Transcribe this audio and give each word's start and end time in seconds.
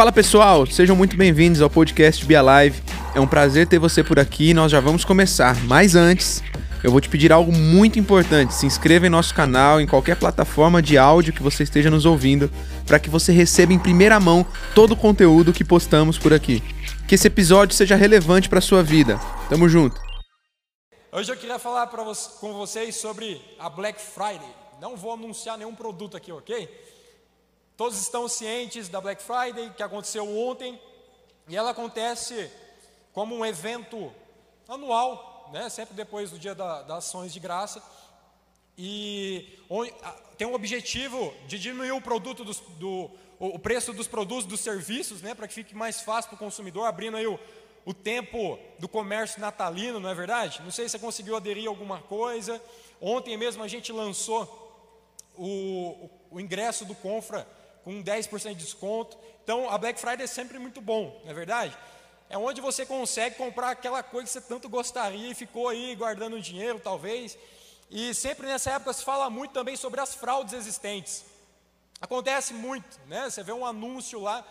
Fala 0.00 0.10
pessoal, 0.12 0.64
sejam 0.64 0.96
muito 0.96 1.14
bem-vindos 1.14 1.60
ao 1.60 1.68
podcast 1.68 2.24
Be 2.24 2.34
Alive. 2.34 2.82
É 3.14 3.20
um 3.20 3.26
prazer 3.26 3.66
ter 3.66 3.78
você 3.78 4.02
por 4.02 4.18
aqui 4.18 4.48
e 4.48 4.54
nós 4.54 4.72
já 4.72 4.80
vamos 4.80 5.04
começar. 5.04 5.54
Mas 5.64 5.94
antes, 5.94 6.42
eu 6.82 6.90
vou 6.90 7.02
te 7.02 7.08
pedir 7.10 7.30
algo 7.30 7.52
muito 7.52 7.98
importante. 7.98 8.54
Se 8.54 8.64
inscreva 8.64 9.06
em 9.06 9.10
nosso 9.10 9.34
canal, 9.34 9.78
em 9.78 9.86
qualquer 9.86 10.16
plataforma 10.16 10.80
de 10.80 10.96
áudio 10.96 11.34
que 11.34 11.42
você 11.42 11.64
esteja 11.64 11.90
nos 11.90 12.06
ouvindo, 12.06 12.50
para 12.86 12.98
que 12.98 13.10
você 13.10 13.30
receba 13.30 13.74
em 13.74 13.78
primeira 13.78 14.18
mão 14.18 14.46
todo 14.74 14.92
o 14.92 14.96
conteúdo 14.96 15.52
que 15.52 15.62
postamos 15.62 16.16
por 16.16 16.32
aqui. 16.32 16.62
Que 17.06 17.16
esse 17.16 17.26
episódio 17.26 17.76
seja 17.76 17.94
relevante 17.94 18.48
para 18.48 18.62
sua 18.62 18.82
vida. 18.82 19.20
Tamo 19.50 19.68
junto. 19.68 20.00
Hoje 21.12 21.30
eu 21.30 21.36
queria 21.36 21.58
falar 21.58 21.84
vo 21.84 22.14
com 22.40 22.54
vocês 22.54 22.96
sobre 22.96 23.38
a 23.58 23.68
Black 23.68 24.00
Friday. 24.00 24.48
Não 24.80 24.96
vou 24.96 25.12
anunciar 25.12 25.58
nenhum 25.58 25.74
produto 25.74 26.16
aqui, 26.16 26.32
ok? 26.32 26.66
Todos 27.80 27.98
estão 27.98 28.28
cientes 28.28 28.90
da 28.90 29.00
Black 29.00 29.22
Friday 29.22 29.72
que 29.74 29.82
aconteceu 29.82 30.28
ontem 30.28 30.78
e 31.48 31.56
ela 31.56 31.70
acontece 31.70 32.52
como 33.10 33.34
um 33.34 33.42
evento 33.42 34.12
anual 34.68 35.48
né, 35.50 35.66
sempre 35.70 35.94
depois 35.94 36.30
do 36.30 36.38
dia 36.38 36.54
da, 36.54 36.82
das 36.82 37.06
ações 37.06 37.32
de 37.32 37.40
graça, 37.40 37.82
e 38.76 39.58
tem 40.36 40.46
um 40.46 40.52
objetivo 40.52 41.32
de 41.46 41.58
diminuir 41.58 41.92
o 41.92 42.02
produto 42.02 42.44
dos, 42.44 42.60
do, 42.78 43.10
o 43.38 43.58
preço 43.58 43.94
dos 43.94 44.06
produtos, 44.06 44.44
dos 44.44 44.60
serviços, 44.60 45.22
né, 45.22 45.34
para 45.34 45.48
que 45.48 45.54
fique 45.54 45.74
mais 45.74 46.02
fácil 46.02 46.28
para 46.28 46.36
o 46.36 46.38
consumidor, 46.38 46.84
abrindo 46.84 47.16
aí 47.16 47.26
o, 47.26 47.40
o 47.86 47.94
tempo 47.94 48.58
do 48.78 48.90
comércio 48.90 49.40
natalino, 49.40 49.98
não 49.98 50.10
é 50.10 50.14
verdade? 50.14 50.60
Não 50.62 50.70
sei 50.70 50.86
se 50.86 50.90
você 50.90 50.98
conseguiu 50.98 51.34
aderir 51.34 51.64
a 51.64 51.70
alguma 51.70 52.02
coisa. 52.02 52.62
Ontem 53.00 53.38
mesmo 53.38 53.62
a 53.62 53.68
gente 53.68 53.90
lançou 53.90 54.68
o, 55.34 56.10
o 56.30 56.38
ingresso 56.38 56.84
do 56.84 56.94
Confra 56.94 57.48
com 57.90 58.02
10% 58.04 58.50
de 58.50 58.64
desconto. 58.64 59.18
Então 59.42 59.68
a 59.68 59.76
Black 59.76 59.98
Friday 59.98 60.24
é 60.24 60.26
sempre 60.26 60.58
muito 60.58 60.80
bom, 60.80 61.20
não 61.24 61.30
é 61.30 61.34
verdade? 61.34 61.76
é 62.30 62.38
onde 62.38 62.60
você 62.60 62.86
consegue 62.86 63.34
comprar 63.34 63.70
aquela 63.70 64.04
coisa 64.04 64.26
que 64.28 64.32
você 64.32 64.40
tanto 64.40 64.68
gostaria 64.68 65.32
e 65.32 65.34
ficou 65.34 65.68
aí 65.68 65.96
guardando 65.96 66.40
dinheiro, 66.40 66.78
talvez. 66.78 67.36
E 67.90 68.14
sempre 68.14 68.46
nessa 68.46 68.70
época 68.70 68.92
se 68.92 69.04
fala 69.04 69.28
muito 69.28 69.50
também 69.50 69.74
sobre 69.74 70.00
as 70.00 70.14
fraudes 70.14 70.54
existentes. 70.54 71.24
Acontece 72.00 72.54
muito, 72.54 73.00
né? 73.08 73.28
Você 73.28 73.42
vê 73.42 73.50
um 73.50 73.66
anúncio 73.66 74.20
lá 74.20 74.46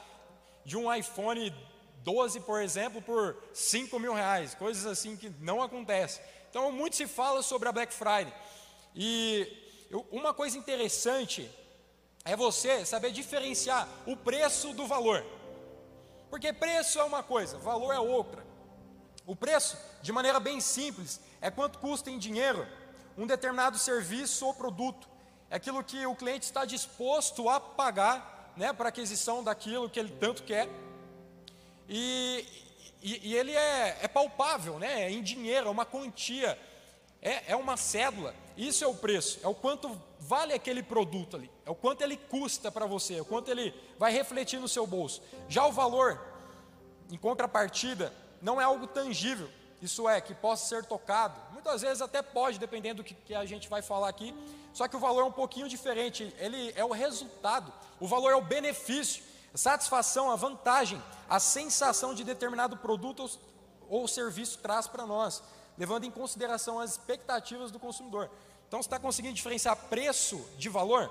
de 0.65 0.75
um 0.75 0.93
iPhone 0.93 1.55
12, 2.03 2.41
por 2.41 2.61
exemplo, 2.61 3.01
por 3.01 3.41
5 3.53 3.97
mil 3.97 4.13
reais, 4.13 4.53
coisas 4.53 4.85
assim 4.85 5.15
que 5.15 5.29
não 5.39 5.63
acontecem. 5.63 6.21
Então, 6.49 6.69
muito 6.73 6.97
se 6.97 7.07
fala 7.07 7.41
sobre 7.41 7.69
a 7.69 7.71
Black 7.71 7.93
Friday. 7.93 8.33
E 8.93 9.47
uma 10.11 10.33
coisa 10.33 10.57
interessante 10.57 11.49
é 12.25 12.35
você 12.35 12.85
saber 12.85 13.11
diferenciar 13.11 13.87
o 14.05 14.15
preço 14.15 14.73
do 14.73 14.85
valor. 14.85 15.25
Porque 16.29 16.53
preço 16.53 16.99
é 16.99 17.03
uma 17.03 17.23
coisa, 17.23 17.57
valor 17.57 17.93
é 17.93 17.99
outra. 17.99 18.45
O 19.25 19.35
preço, 19.35 19.77
de 20.01 20.11
maneira 20.11 20.39
bem 20.39 20.59
simples, 20.59 21.19
é 21.41 21.49
quanto 21.49 21.79
custa 21.79 22.09
em 22.09 22.17
dinheiro 22.17 22.67
um 23.17 23.27
determinado 23.27 23.77
serviço 23.77 24.45
ou 24.45 24.53
produto. 24.53 25.07
É 25.49 25.55
aquilo 25.55 25.83
que 25.83 26.05
o 26.05 26.15
cliente 26.15 26.45
está 26.45 26.65
disposto 26.65 27.49
a 27.49 27.59
pagar 27.59 28.53
né, 28.55 28.71
para 28.71 28.89
aquisição 28.89 29.43
daquilo 29.43 29.89
que 29.89 29.99
ele 29.99 30.11
tanto 30.19 30.43
quer. 30.43 30.69
E, 31.87 32.45
e, 33.01 33.29
e 33.29 33.35
ele 33.35 33.51
é, 33.51 33.99
é, 34.01 34.07
palpável, 34.07 34.77
né, 34.77 35.03
é 35.03 35.11
em 35.11 35.23
dinheiro, 35.23 35.67
é 35.67 35.71
uma 35.71 35.85
quantia, 35.85 36.57
é, 37.21 37.51
é 37.51 37.55
uma 37.55 37.77
cédula. 37.77 38.35
Isso 38.55 38.83
é 38.83 38.87
o 38.87 38.93
preço, 38.93 39.39
é 39.41 39.47
o 39.47 39.55
quanto 39.55 39.99
vale 40.29 40.53
aquele 40.53 40.83
produto 40.83 41.35
ali, 41.37 41.49
é 41.65 41.71
o 41.71 41.75
quanto 41.75 42.03
ele 42.03 42.15
custa 42.15 42.71
para 42.71 42.85
você, 42.85 43.15
é 43.15 43.21
o 43.21 43.25
quanto 43.25 43.49
ele 43.49 43.73
vai 43.97 44.11
refletir 44.13 44.59
no 44.59 44.67
seu 44.67 44.85
bolso. 44.85 45.23
Já 45.47 45.65
o 45.65 45.71
valor, 45.71 46.21
em 47.09 47.17
contrapartida, 47.17 48.13
não 48.39 48.61
é 48.61 48.63
algo 48.63 48.85
tangível, 48.85 49.49
isso 49.81 50.07
é, 50.07 50.21
que 50.21 50.35
possa 50.35 50.67
ser 50.67 50.85
tocado. 50.85 51.35
Muitas 51.51 51.81
vezes 51.81 51.99
até 51.99 52.21
pode, 52.21 52.59
dependendo 52.59 53.01
do 53.01 53.03
que, 53.03 53.15
que 53.15 53.33
a 53.33 53.43
gente 53.43 53.67
vai 53.67 53.81
falar 53.81 54.07
aqui, 54.07 54.35
só 54.71 54.87
que 54.87 54.95
o 54.95 54.99
valor 54.99 55.21
é 55.21 55.25
um 55.25 55.31
pouquinho 55.31 55.67
diferente, 55.67 56.31
ele 56.37 56.71
é 56.75 56.85
o 56.85 56.91
resultado, 56.91 57.73
o 57.99 58.07
valor 58.07 58.31
é 58.31 58.35
o 58.35 58.41
benefício, 58.41 59.23
a 59.51 59.57
satisfação, 59.57 60.29
a 60.29 60.35
vantagem, 60.35 61.01
a 61.27 61.39
sensação 61.39 62.13
de 62.13 62.23
determinado 62.23 62.77
produto 62.77 63.23
ou, 63.89 64.01
ou 64.01 64.07
serviço 64.07 64.59
traz 64.59 64.85
para 64.85 65.07
nós, 65.07 65.41
levando 65.75 66.03
em 66.03 66.11
consideração 66.11 66.79
as 66.79 66.91
expectativas 66.91 67.71
do 67.71 67.79
consumidor. 67.79 68.29
Então, 68.69 68.83
você 68.83 68.85
está 68.85 68.99
conseguindo 68.99 69.33
diferenciar 69.33 69.75
preço 69.75 70.47
de 70.55 70.69
valor? 70.69 71.09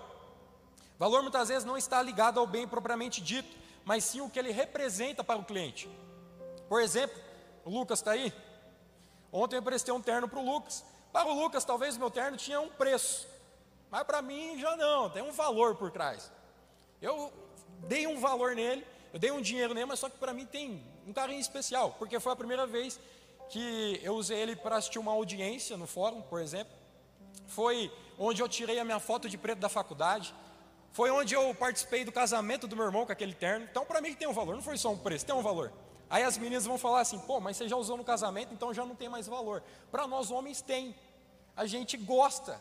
Valor 0.96 1.22
muitas 1.22 1.48
vezes 1.48 1.64
não 1.64 1.76
está 1.76 2.00
ligado 2.00 2.38
ao 2.38 2.46
bem 2.46 2.68
propriamente 2.68 3.20
dito, 3.20 3.56
mas 3.84 4.04
sim 4.04 4.20
o 4.20 4.30
que 4.30 4.38
ele 4.38 4.52
representa 4.52 5.24
para 5.24 5.40
o 5.40 5.44
cliente. 5.44 5.90
Por 6.68 6.80
exemplo, 6.80 7.20
o 7.64 7.70
Lucas 7.70 7.98
está 7.98 8.12
aí. 8.12 8.32
Ontem 9.32 9.56
eu 9.56 9.60
emprestei 9.60 9.92
um 9.92 10.00
terno 10.00 10.28
para 10.28 10.38
o 10.38 10.44
Lucas. 10.44 10.84
Para 11.12 11.26
o 11.26 11.34
Lucas, 11.34 11.64
talvez 11.64 11.96
o 11.96 11.98
meu 11.98 12.12
terno 12.12 12.36
tinha 12.36 12.60
um 12.60 12.68
preço, 12.68 13.26
mas 13.90 14.04
para 14.04 14.22
mim 14.22 14.56
já 14.60 14.76
não, 14.76 15.10
tem 15.10 15.24
um 15.24 15.32
valor 15.32 15.74
por 15.74 15.90
trás. 15.90 16.30
Eu 17.02 17.32
dei 17.88 18.06
um 18.06 18.20
valor 18.20 18.54
nele, 18.54 18.86
eu 19.12 19.18
dei 19.18 19.32
um 19.32 19.40
dinheiro 19.40 19.74
nele, 19.74 19.86
mas 19.86 19.98
só 19.98 20.08
que 20.08 20.16
para 20.16 20.32
mim 20.32 20.46
tem 20.46 20.80
um 21.04 21.12
carinho 21.12 21.40
especial, 21.40 21.96
porque 21.98 22.20
foi 22.20 22.32
a 22.32 22.36
primeira 22.36 22.68
vez 22.68 23.00
que 23.50 23.98
eu 24.00 24.14
usei 24.14 24.38
ele 24.38 24.54
para 24.54 24.76
assistir 24.76 25.00
uma 25.00 25.10
audiência 25.10 25.76
no 25.76 25.88
fórum, 25.88 26.22
por 26.22 26.40
exemplo 26.40 26.77
foi 27.48 27.90
onde 28.16 28.40
eu 28.40 28.48
tirei 28.48 28.78
a 28.78 28.84
minha 28.84 29.00
foto 29.00 29.28
de 29.28 29.36
preto 29.36 29.58
da 29.58 29.68
faculdade, 29.68 30.32
foi 30.92 31.10
onde 31.10 31.34
eu 31.34 31.54
participei 31.54 32.04
do 32.04 32.12
casamento 32.12 32.66
do 32.66 32.76
meu 32.76 32.84
irmão 32.84 33.04
com 33.04 33.12
aquele 33.12 33.34
terno. 33.34 33.66
Então, 33.70 33.84
para 33.84 34.00
mim, 34.00 34.14
tem 34.14 34.28
um 34.28 34.32
valor, 34.32 34.54
não 34.54 34.62
foi 34.62 34.78
só 34.78 34.92
um 34.92 34.98
preço, 34.98 35.26
tem 35.26 35.34
um 35.34 35.42
valor. 35.42 35.72
Aí 36.10 36.22
as 36.22 36.38
meninas 36.38 36.64
vão 36.64 36.78
falar 36.78 37.00
assim: 37.00 37.18
pô, 37.18 37.40
mas 37.40 37.56
você 37.56 37.68
já 37.68 37.76
usou 37.76 37.96
no 37.96 38.04
casamento, 38.04 38.52
então 38.54 38.72
já 38.72 38.84
não 38.84 38.94
tem 38.94 39.08
mais 39.08 39.26
valor. 39.26 39.62
Para 39.90 40.06
nós 40.06 40.30
homens, 40.30 40.60
tem. 40.60 40.94
A 41.56 41.66
gente 41.66 41.96
gosta, 41.96 42.60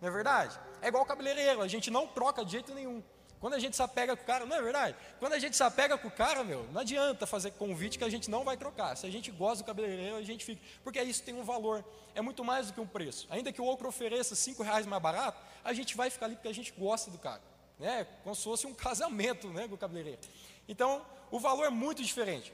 não 0.00 0.08
é 0.08 0.10
verdade? 0.10 0.58
É 0.80 0.88
igual 0.88 1.04
cabeleireiro, 1.04 1.60
a 1.60 1.68
gente 1.68 1.90
não 1.90 2.06
troca 2.06 2.44
de 2.44 2.52
jeito 2.52 2.74
nenhum. 2.74 3.02
Quando 3.40 3.54
a 3.54 3.58
gente 3.58 3.76
se 3.76 3.82
apega 3.82 4.16
com 4.16 4.22
o 4.22 4.26
cara, 4.26 4.44
não 4.44 4.56
é 4.56 4.60
verdade? 4.60 4.96
Quando 5.20 5.32
a 5.32 5.38
gente 5.38 5.56
se 5.56 5.62
apega 5.62 5.96
com 5.96 6.08
o 6.08 6.10
cara, 6.10 6.42
meu, 6.42 6.64
não 6.72 6.80
adianta 6.80 7.26
fazer 7.26 7.52
convite 7.52 7.96
que 7.96 8.04
a 8.04 8.08
gente 8.08 8.28
não 8.28 8.44
vai 8.44 8.56
trocar. 8.56 8.96
Se 8.96 9.06
a 9.06 9.10
gente 9.10 9.30
gosta 9.30 9.62
do 9.62 9.66
cabeleireiro, 9.66 10.16
a 10.16 10.22
gente 10.22 10.44
fica. 10.44 10.60
Porque 10.82 11.00
isso 11.02 11.22
tem 11.22 11.34
um 11.34 11.44
valor. 11.44 11.84
É 12.14 12.20
muito 12.20 12.44
mais 12.44 12.66
do 12.66 12.72
que 12.72 12.80
um 12.80 12.86
preço. 12.86 13.28
Ainda 13.30 13.52
que 13.52 13.60
o 13.60 13.64
outro 13.64 13.86
ofereça 13.86 14.34
cinco 14.34 14.62
reais 14.62 14.86
mais 14.86 15.00
barato, 15.00 15.40
a 15.64 15.72
gente 15.72 15.96
vai 15.96 16.10
ficar 16.10 16.26
ali 16.26 16.34
porque 16.34 16.48
a 16.48 16.54
gente 16.54 16.72
gosta 16.72 17.10
do 17.10 17.18
cara. 17.18 17.40
Né? 17.78 18.06
Como 18.24 18.34
se 18.34 18.42
fosse 18.42 18.66
um 18.66 18.74
casamento 18.74 19.48
né, 19.48 19.68
com 19.68 19.74
o 19.74 19.78
cabeleireiro. 19.78 20.20
Então, 20.68 21.04
o 21.30 21.38
valor 21.38 21.64
é 21.64 21.70
muito 21.70 22.02
diferente. 22.02 22.52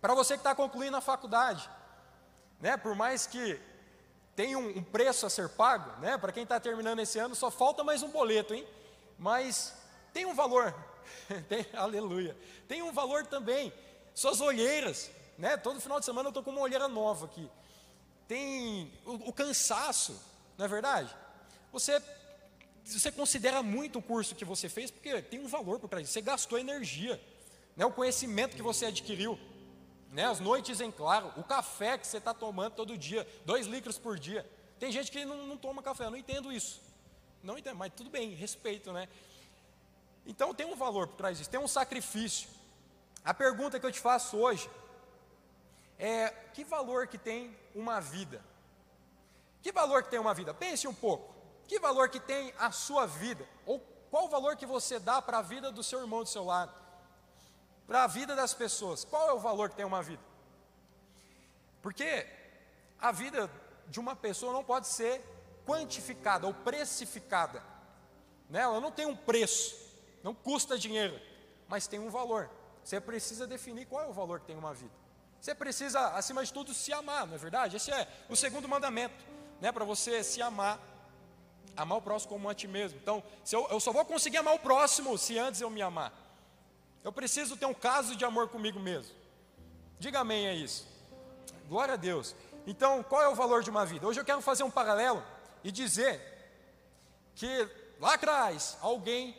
Para 0.00 0.14
você 0.14 0.34
que 0.34 0.40
está 0.40 0.54
concluindo 0.54 0.96
a 0.96 1.00
faculdade, 1.00 1.68
né, 2.60 2.76
por 2.76 2.94
mais 2.94 3.26
que 3.26 3.60
tenha 4.34 4.58
um, 4.58 4.78
um 4.78 4.82
preço 4.82 5.26
a 5.26 5.30
ser 5.30 5.48
pago, 5.48 6.00
né, 6.00 6.18
para 6.18 6.32
quem 6.32 6.42
está 6.42 6.58
terminando 6.58 7.00
esse 7.00 7.18
ano, 7.18 7.34
só 7.34 7.50
falta 7.50 7.82
mais 7.82 8.02
um 8.02 8.08
boleto, 8.08 8.54
hein? 8.54 8.66
Mas 9.18 9.74
tem 10.12 10.26
um 10.26 10.34
valor, 10.34 10.74
tem, 11.48 11.66
aleluia, 11.72 12.36
tem 12.66 12.82
um 12.82 12.92
valor 12.92 13.26
também, 13.26 13.72
suas 14.14 14.40
olheiras, 14.40 15.10
né? 15.38 15.56
Todo 15.56 15.80
final 15.80 16.00
de 16.00 16.04
semana 16.04 16.26
eu 16.26 16.30
estou 16.30 16.42
com 16.42 16.50
uma 16.50 16.60
olheira 16.60 16.88
nova 16.88 17.26
aqui. 17.26 17.48
Tem 18.26 18.92
o, 19.06 19.28
o 19.28 19.32
cansaço, 19.32 20.20
não 20.58 20.64
é 20.66 20.68
verdade? 20.68 21.14
Você, 21.72 22.02
você 22.84 23.12
considera 23.12 23.62
muito 23.62 24.00
o 24.00 24.02
curso 24.02 24.34
que 24.34 24.44
você 24.44 24.68
fez, 24.68 24.90
porque 24.90 25.22
tem 25.22 25.40
um 25.40 25.46
valor 25.46 25.78
por 25.78 25.88
trás, 25.88 26.08
você 26.08 26.20
gastou 26.20 26.58
energia, 26.58 27.20
né? 27.76 27.86
o 27.86 27.92
conhecimento 27.92 28.56
que 28.56 28.62
você 28.62 28.86
adquiriu, 28.86 29.38
né? 30.10 30.24
as 30.24 30.40
noites 30.40 30.80
em 30.80 30.90
claro, 30.90 31.32
o 31.36 31.44
café 31.44 31.96
que 31.96 32.06
você 32.06 32.18
está 32.18 32.34
tomando 32.34 32.74
todo 32.74 32.98
dia, 32.98 33.26
dois 33.46 33.66
litros 33.66 33.98
por 33.98 34.18
dia. 34.18 34.44
Tem 34.78 34.90
gente 34.92 35.10
que 35.10 35.24
não, 35.24 35.46
não 35.46 35.56
toma 35.56 35.82
café, 35.82 36.04
eu 36.04 36.10
não 36.10 36.18
entendo 36.18 36.52
isso. 36.52 36.80
Não 37.42 37.56
entendo, 37.56 37.76
mas 37.76 37.92
tudo 37.94 38.10
bem, 38.10 38.34
respeito, 38.34 38.92
né? 38.92 39.08
Então 40.28 40.54
tem 40.54 40.66
um 40.66 40.76
valor 40.76 41.08
por 41.08 41.16
trás 41.16 41.38
disso, 41.38 41.48
tem 41.48 41.58
um 41.58 41.66
sacrifício. 41.66 42.50
A 43.24 43.32
pergunta 43.32 43.80
que 43.80 43.86
eu 43.86 43.90
te 43.90 43.98
faço 43.98 44.36
hoje 44.36 44.70
é: 45.98 46.28
que 46.52 46.62
valor 46.62 47.06
que 47.06 47.16
tem 47.16 47.56
uma 47.74 47.98
vida? 47.98 48.44
Que 49.62 49.72
valor 49.72 50.02
que 50.02 50.10
tem 50.10 50.20
uma 50.20 50.34
vida? 50.34 50.52
Pense 50.52 50.86
um 50.86 50.94
pouco. 50.94 51.34
Que 51.66 51.80
valor 51.80 52.10
que 52.10 52.20
tem 52.20 52.52
a 52.58 52.70
sua 52.70 53.06
vida? 53.06 53.48
Ou 53.64 53.80
qual 54.10 54.26
o 54.26 54.28
valor 54.28 54.54
que 54.56 54.66
você 54.66 54.98
dá 54.98 55.20
para 55.20 55.38
a 55.38 55.42
vida 55.42 55.72
do 55.72 55.82
seu 55.82 56.00
irmão 56.00 56.22
do 56.22 56.28
seu 56.28 56.44
lado? 56.44 56.72
Para 57.86 58.04
a 58.04 58.06
vida 58.06 58.36
das 58.36 58.52
pessoas? 58.52 59.04
Qual 59.04 59.30
é 59.30 59.32
o 59.32 59.38
valor 59.38 59.70
que 59.70 59.76
tem 59.76 59.84
uma 59.84 60.02
vida? 60.02 60.22
Porque 61.80 62.26
a 63.00 63.10
vida 63.10 63.50
de 63.86 63.98
uma 63.98 64.14
pessoa 64.14 64.52
não 64.52 64.62
pode 64.62 64.88
ser 64.88 65.24
quantificada 65.66 66.46
ou 66.46 66.52
precificada. 66.52 67.62
Né? 68.48 68.60
Ela 68.60 68.78
não 68.78 68.92
tem 68.92 69.06
um 69.06 69.16
preço. 69.16 69.87
Não 70.22 70.34
custa 70.34 70.78
dinheiro, 70.78 71.18
mas 71.68 71.86
tem 71.86 71.98
um 71.98 72.10
valor. 72.10 72.50
Você 72.82 73.00
precisa 73.00 73.46
definir 73.46 73.86
qual 73.86 74.04
é 74.04 74.06
o 74.08 74.12
valor 74.12 74.40
que 74.40 74.46
tem 74.46 74.56
uma 74.56 74.72
vida. 74.72 74.92
Você 75.40 75.54
precisa, 75.54 76.08
acima 76.08 76.44
de 76.44 76.52
tudo, 76.52 76.74
se 76.74 76.92
amar, 76.92 77.26
não 77.26 77.34
é 77.34 77.38
verdade? 77.38 77.76
Esse 77.76 77.92
é 77.92 78.08
o 78.28 78.34
segundo 78.34 78.68
mandamento, 78.68 79.24
né? 79.60 79.70
Para 79.70 79.84
você 79.84 80.24
se 80.24 80.42
amar, 80.42 80.80
amar 81.76 81.98
o 81.98 82.02
próximo 82.02 82.32
como 82.32 82.48
a 82.48 82.54
ti 82.54 82.66
mesmo. 82.66 82.98
Então, 83.00 83.22
eu, 83.52 83.68
eu, 83.70 83.78
só 83.78 83.92
vou 83.92 84.04
conseguir 84.04 84.38
amar 84.38 84.54
o 84.54 84.58
próximo 84.58 85.16
se 85.16 85.38
antes 85.38 85.60
eu 85.60 85.70
me 85.70 85.80
amar. 85.80 86.12
Eu 87.04 87.12
preciso 87.12 87.56
ter 87.56 87.66
um 87.66 87.74
caso 87.74 88.16
de 88.16 88.24
amor 88.24 88.48
comigo 88.48 88.80
mesmo. 88.80 89.14
Diga 89.98 90.20
amém 90.20 90.48
a 90.48 90.54
isso. 90.54 90.86
Glória 91.68 91.94
a 91.94 91.96
Deus. 91.96 92.34
Então, 92.66 93.02
qual 93.02 93.22
é 93.22 93.28
o 93.28 93.34
valor 93.34 93.62
de 93.62 93.70
uma 93.70 93.86
vida? 93.86 94.06
Hoje 94.06 94.20
eu 94.20 94.24
quero 94.24 94.40
fazer 94.40 94.64
um 94.64 94.70
paralelo 94.70 95.22
e 95.62 95.70
dizer 95.70 96.20
que 97.34 97.68
lá 98.00 98.14
atrás 98.14 98.76
alguém 98.80 99.36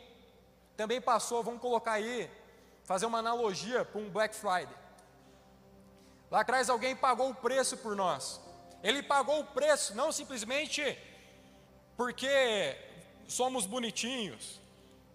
também 0.80 0.98
passou, 0.98 1.42
vamos 1.42 1.60
colocar 1.60 1.92
aí, 1.92 2.30
fazer 2.84 3.04
uma 3.04 3.18
analogia 3.18 3.84
para 3.84 4.00
um 4.00 4.08
Black 4.08 4.34
Friday. 4.34 4.74
Lá 6.30 6.40
atrás 6.40 6.70
alguém 6.70 6.96
pagou 6.96 7.28
o 7.28 7.34
preço 7.34 7.76
por 7.76 7.94
nós. 7.94 8.40
Ele 8.82 9.02
pagou 9.02 9.40
o 9.40 9.44
preço 9.44 9.94
não 9.94 10.10
simplesmente 10.10 10.98
porque 11.98 12.78
somos 13.28 13.66
bonitinhos, 13.66 14.58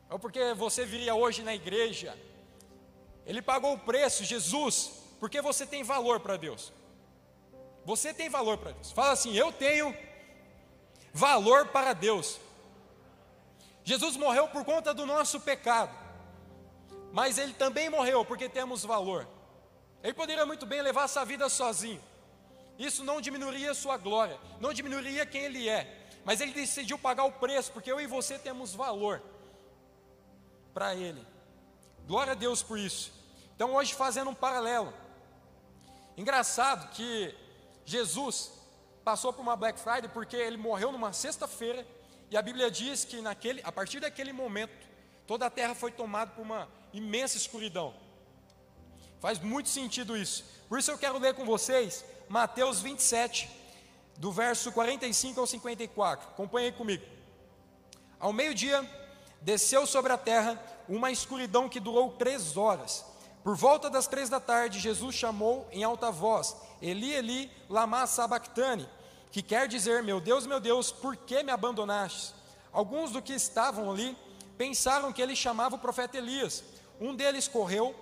ou 0.07 0.19
porque 0.19 0.53
você 0.53 0.85
viria 0.85 1.15
hoje 1.15 1.41
na 1.41 1.55
igreja. 1.55 2.15
Ele 3.25 3.41
pagou 3.41 3.73
o 3.73 3.79
preço, 3.79 4.23
Jesus, 4.23 4.91
porque 5.19 5.41
você 5.41 5.65
tem 5.65 5.81
valor 5.81 6.19
para 6.19 6.37
Deus. 6.37 6.71
Você 7.85 8.13
tem 8.13 8.29
valor 8.29 8.59
para 8.59 8.73
Deus. 8.73 8.91
Fala 8.91 9.13
assim: 9.13 9.35
Eu 9.35 9.51
tenho 9.51 9.97
valor 11.11 11.69
para 11.69 11.93
Deus. 11.93 12.39
Jesus 13.85 14.17
morreu 14.17 14.47
por 14.47 14.65
conta 14.65 14.95
do 14.95 15.05
nosso 15.05 15.39
pecado, 15.39 15.95
mas 17.13 17.37
Ele 17.37 17.53
também 17.53 17.87
morreu 17.87 18.25
porque 18.25 18.49
temos 18.49 18.83
valor. 18.83 19.27
Ele 20.03 20.13
poderia 20.13 20.45
muito 20.45 20.65
bem 20.65 20.81
levar 20.81 21.03
essa 21.03 21.23
vida 21.23 21.47
sozinho, 21.47 22.01
isso 22.79 23.03
não 23.03 23.21
diminuiria 23.21 23.75
sua 23.75 23.95
glória, 23.95 24.39
não 24.59 24.73
diminuiria 24.73 25.23
quem 25.23 25.43
Ele 25.43 25.69
é, 25.69 26.09
mas 26.25 26.41
Ele 26.41 26.51
decidiu 26.51 26.97
pagar 26.97 27.25
o 27.25 27.31
preço, 27.33 27.71
porque 27.71 27.91
eu 27.91 28.01
e 28.01 28.07
você 28.07 28.39
temos 28.39 28.73
valor 28.73 29.21
para 30.73 30.95
Ele. 30.95 31.25
Glória 32.07 32.33
a 32.33 32.35
Deus 32.35 32.63
por 32.63 32.79
isso. 32.79 33.13
Então, 33.55 33.75
hoje, 33.75 33.93
fazendo 33.93 34.31
um 34.31 34.35
paralelo, 34.35 34.91
engraçado 36.17 36.89
que 36.89 37.33
Jesus 37.85 38.51
passou 39.03 39.31
por 39.31 39.43
uma 39.43 39.55
Black 39.55 39.79
Friday 39.79 40.09
porque 40.09 40.35
ele 40.35 40.57
morreu 40.57 40.91
numa 40.91 41.13
sexta-feira 41.13 41.85
e 42.29 42.37
a 42.37 42.41
Bíblia 42.41 42.71
diz 42.71 43.05
que 43.05 43.21
naquele, 43.21 43.61
a 43.63 43.71
partir 43.71 43.99
daquele 43.99 44.33
momento 44.33 44.73
toda 45.27 45.45
a 45.45 45.49
terra 45.49 45.75
foi 45.75 45.91
tomada 45.91 46.31
por 46.31 46.41
uma 46.41 46.67
imensa 46.93 47.37
escuridão. 47.37 47.93
Faz 49.19 49.39
muito 49.39 49.69
sentido 49.69 50.17
isso. 50.17 50.43
Por 50.67 50.79
isso 50.79 50.91
eu 50.91 50.97
quero 50.97 51.17
ler 51.17 51.33
com 51.33 51.45
vocês 51.45 52.03
Mateus 52.27 52.81
27, 52.81 53.49
do 54.17 54.31
verso 54.31 54.71
45 54.71 55.39
ao 55.39 55.47
54. 55.47 56.29
Acompanhe 56.29 56.71
comigo. 56.71 57.05
Ao 58.19 58.33
meio-dia, 58.33 58.87
desceu 59.41 59.85
sobre 59.85 60.11
a 60.11 60.17
terra 60.17 60.61
uma 60.87 61.11
escuridão 61.11 61.69
que 61.69 61.79
durou 61.79 62.13
três 62.13 62.57
horas. 62.57 63.05
Por 63.43 63.55
volta 63.55 63.89
das 63.89 64.07
três 64.07 64.29
da 64.29 64.39
tarde, 64.39 64.79
Jesus 64.79 65.15
chamou 65.15 65.67
em 65.71 65.83
alta 65.83 66.11
voz: 66.11 66.55
Eli, 66.81 67.13
Eli, 67.13 67.51
lama 67.69 68.07
sabachthani, 68.07 68.87
que 69.35 69.41
quer 69.41 69.67
dizer: 69.67 70.01
Meu 70.01 70.21
Deus, 70.21 70.47
meu 70.47 70.61
Deus, 70.61 70.93
por 70.93 71.17
que 71.17 71.43
me 71.43 71.51
abandonaste? 71.51 72.33
Alguns 72.71 73.11
do 73.11 73.21
que 73.21 73.33
estavam 73.33 73.91
ali 73.91 74.17
pensaram 74.57 75.11
que 75.11 75.21
ele 75.21 75.35
chamava 75.35 75.75
o 75.75 75.77
profeta 75.77 76.17
Elias. 76.17 76.63
Um 77.01 77.13
deles 77.13 77.45
correu, 77.45 77.93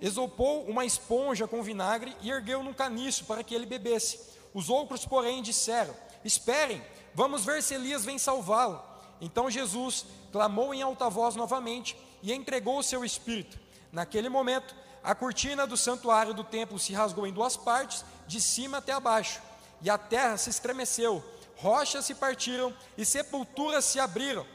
exopou 0.00 0.64
uma 0.66 0.84
esponja 0.84 1.48
com 1.48 1.64
vinagre 1.64 2.16
e 2.20 2.30
ergueu 2.30 2.62
num 2.62 2.72
caniço 2.72 3.24
para 3.24 3.42
que 3.42 3.56
ele 3.56 3.66
bebesse. 3.66 4.20
Os 4.54 4.70
outros, 4.70 5.04
porém, 5.04 5.42
disseram: 5.42 5.92
Esperem, 6.24 6.80
vamos 7.12 7.44
ver 7.44 7.60
se 7.60 7.74
Elias 7.74 8.04
vem 8.04 8.16
salvá-lo. 8.16 8.80
Então 9.20 9.50
Jesus 9.50 10.06
clamou 10.30 10.72
em 10.72 10.80
alta 10.80 11.10
voz 11.10 11.34
novamente 11.34 11.96
e 12.22 12.32
entregou 12.32 12.78
o 12.78 12.84
seu 12.84 13.04
espírito. 13.04 13.58
Naquele 13.90 14.28
momento, 14.28 14.76
a 15.02 15.12
cortina 15.12 15.66
do 15.66 15.76
santuário 15.76 16.32
do 16.32 16.44
templo 16.44 16.78
se 16.78 16.92
rasgou 16.92 17.26
em 17.26 17.32
duas 17.32 17.56
partes, 17.56 18.04
de 18.28 18.40
cima 18.40 18.78
até 18.78 18.92
abaixo, 18.92 19.40
e 19.80 19.88
a 19.88 19.98
terra 19.98 20.36
se 20.36 20.50
estremeceu, 20.50 21.24
rochas 21.56 22.04
se 22.04 22.14
partiram 22.14 22.74
e 22.96 23.04
sepulturas 23.04 23.84
se 23.84 24.00
abriram. 24.00 24.46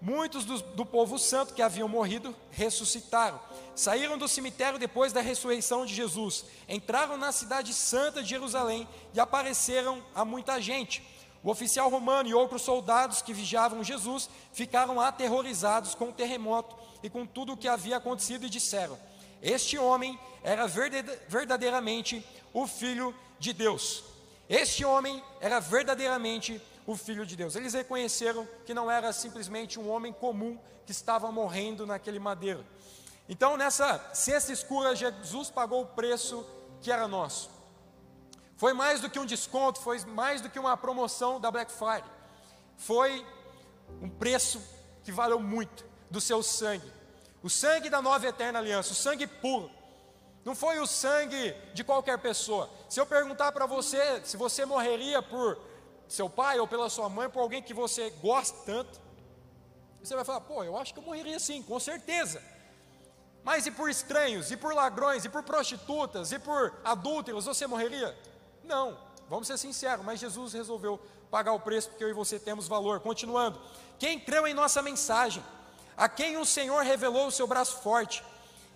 Muitos 0.00 0.44
do, 0.44 0.60
do 0.60 0.84
povo 0.84 1.16
santo 1.16 1.54
que 1.54 1.62
haviam 1.62 1.88
morrido 1.88 2.34
ressuscitaram. 2.50 3.40
Saíram 3.74 4.18
do 4.18 4.26
cemitério 4.26 4.78
depois 4.78 5.12
da 5.12 5.20
ressurreição 5.20 5.86
de 5.86 5.94
Jesus, 5.94 6.44
entraram 6.68 7.16
na 7.16 7.30
cidade 7.30 7.72
santa 7.72 8.20
de 8.20 8.28
Jerusalém 8.28 8.88
e 9.14 9.20
apareceram 9.20 10.02
a 10.12 10.24
muita 10.24 10.60
gente. 10.60 11.06
O 11.44 11.50
oficial 11.50 11.88
romano 11.88 12.28
e 12.28 12.34
outros 12.34 12.62
soldados 12.62 13.22
que 13.22 13.32
vigiavam 13.32 13.82
Jesus 13.82 14.28
ficaram 14.52 15.00
aterrorizados 15.00 15.94
com 15.94 16.08
o 16.08 16.12
terremoto 16.12 16.76
e 17.02 17.08
com 17.08 17.24
tudo 17.24 17.52
o 17.52 17.56
que 17.56 17.68
havia 17.68 17.96
acontecido 17.96 18.46
e 18.46 18.50
disseram: 18.50 18.98
Este 19.40 19.78
homem 19.78 20.18
era 20.42 20.66
verdadeiramente 21.28 22.24
o 22.52 22.66
Filho 22.66 23.14
de 23.38 23.52
Deus. 23.52 24.11
Este 24.52 24.84
homem 24.84 25.24
era 25.40 25.60
verdadeiramente 25.60 26.60
o 26.86 26.94
Filho 26.94 27.24
de 27.24 27.34
Deus. 27.34 27.56
Eles 27.56 27.72
reconheceram 27.72 28.46
que 28.66 28.74
não 28.74 28.90
era 28.90 29.10
simplesmente 29.10 29.80
um 29.80 29.88
homem 29.88 30.12
comum 30.12 30.58
que 30.84 30.92
estava 30.92 31.32
morrendo 31.32 31.86
naquele 31.86 32.18
madeiro. 32.18 32.62
Então, 33.26 33.56
nessa 33.56 34.10
cesta 34.12 34.52
escura, 34.52 34.94
Jesus 34.94 35.48
pagou 35.48 35.80
o 35.80 35.86
preço 35.86 36.44
que 36.82 36.92
era 36.92 37.08
nosso. 37.08 37.48
Foi 38.58 38.74
mais 38.74 39.00
do 39.00 39.08
que 39.08 39.18
um 39.18 39.24
desconto, 39.24 39.80
foi 39.80 39.98
mais 40.04 40.42
do 40.42 40.50
que 40.50 40.58
uma 40.58 40.76
promoção 40.76 41.40
da 41.40 41.50
Black 41.50 41.72
Friday. 41.72 42.10
Foi 42.76 43.26
um 44.02 44.10
preço 44.10 44.62
que 45.02 45.10
valeu 45.10 45.40
muito 45.40 45.82
do 46.10 46.20
seu 46.20 46.42
sangue. 46.42 46.92
O 47.42 47.48
sangue 47.48 47.88
da 47.88 48.02
nova 48.02 48.26
eterna 48.26 48.58
aliança, 48.58 48.92
o 48.92 48.96
sangue 48.96 49.26
puro. 49.26 49.70
Não 50.44 50.54
foi 50.54 50.80
o 50.80 50.86
sangue 50.86 51.54
de 51.72 51.84
qualquer 51.84 52.18
pessoa. 52.18 52.68
Se 52.88 53.00
eu 53.00 53.06
perguntar 53.06 53.52
para 53.52 53.66
você 53.66 54.20
se 54.24 54.36
você 54.36 54.64
morreria 54.64 55.22
por 55.22 55.58
seu 56.08 56.28
pai 56.28 56.58
ou 56.58 56.66
pela 56.66 56.90
sua 56.90 57.08
mãe, 57.08 57.28
por 57.28 57.40
alguém 57.40 57.62
que 57.62 57.72
você 57.72 58.10
gosta 58.20 58.58
tanto, 58.66 59.00
você 60.02 60.14
vai 60.14 60.24
falar: 60.24 60.40
pô, 60.40 60.64
eu 60.64 60.76
acho 60.76 60.92
que 60.92 60.98
eu 60.98 61.04
morreria 61.04 61.38
sim, 61.38 61.62
com 61.62 61.78
certeza. 61.78 62.42
Mas 63.44 63.66
e 63.66 63.70
por 63.70 63.88
estranhos, 63.90 64.50
e 64.50 64.56
por 64.56 64.74
ladrões, 64.74 65.24
e 65.24 65.28
por 65.28 65.42
prostitutas, 65.42 66.32
e 66.32 66.38
por 66.38 66.72
adúlteros, 66.84 67.44
você 67.44 67.66
morreria? 67.66 68.16
Não, 68.62 68.96
vamos 69.28 69.48
ser 69.48 69.58
sinceros, 69.58 70.04
mas 70.04 70.20
Jesus 70.20 70.52
resolveu 70.52 71.00
pagar 71.30 71.52
o 71.52 71.60
preço 71.60 71.88
porque 71.88 72.04
eu 72.04 72.10
e 72.10 72.12
você 72.12 72.38
temos 72.38 72.68
valor. 72.68 73.00
Continuando, 73.00 73.60
quem 73.98 74.18
creu 74.18 74.46
em 74.46 74.54
nossa 74.54 74.82
mensagem, 74.82 75.42
a 75.96 76.08
quem 76.08 76.36
o 76.36 76.44
Senhor 76.44 76.82
revelou 76.82 77.26
o 77.26 77.32
seu 77.32 77.46
braço 77.46 77.80
forte. 77.80 78.22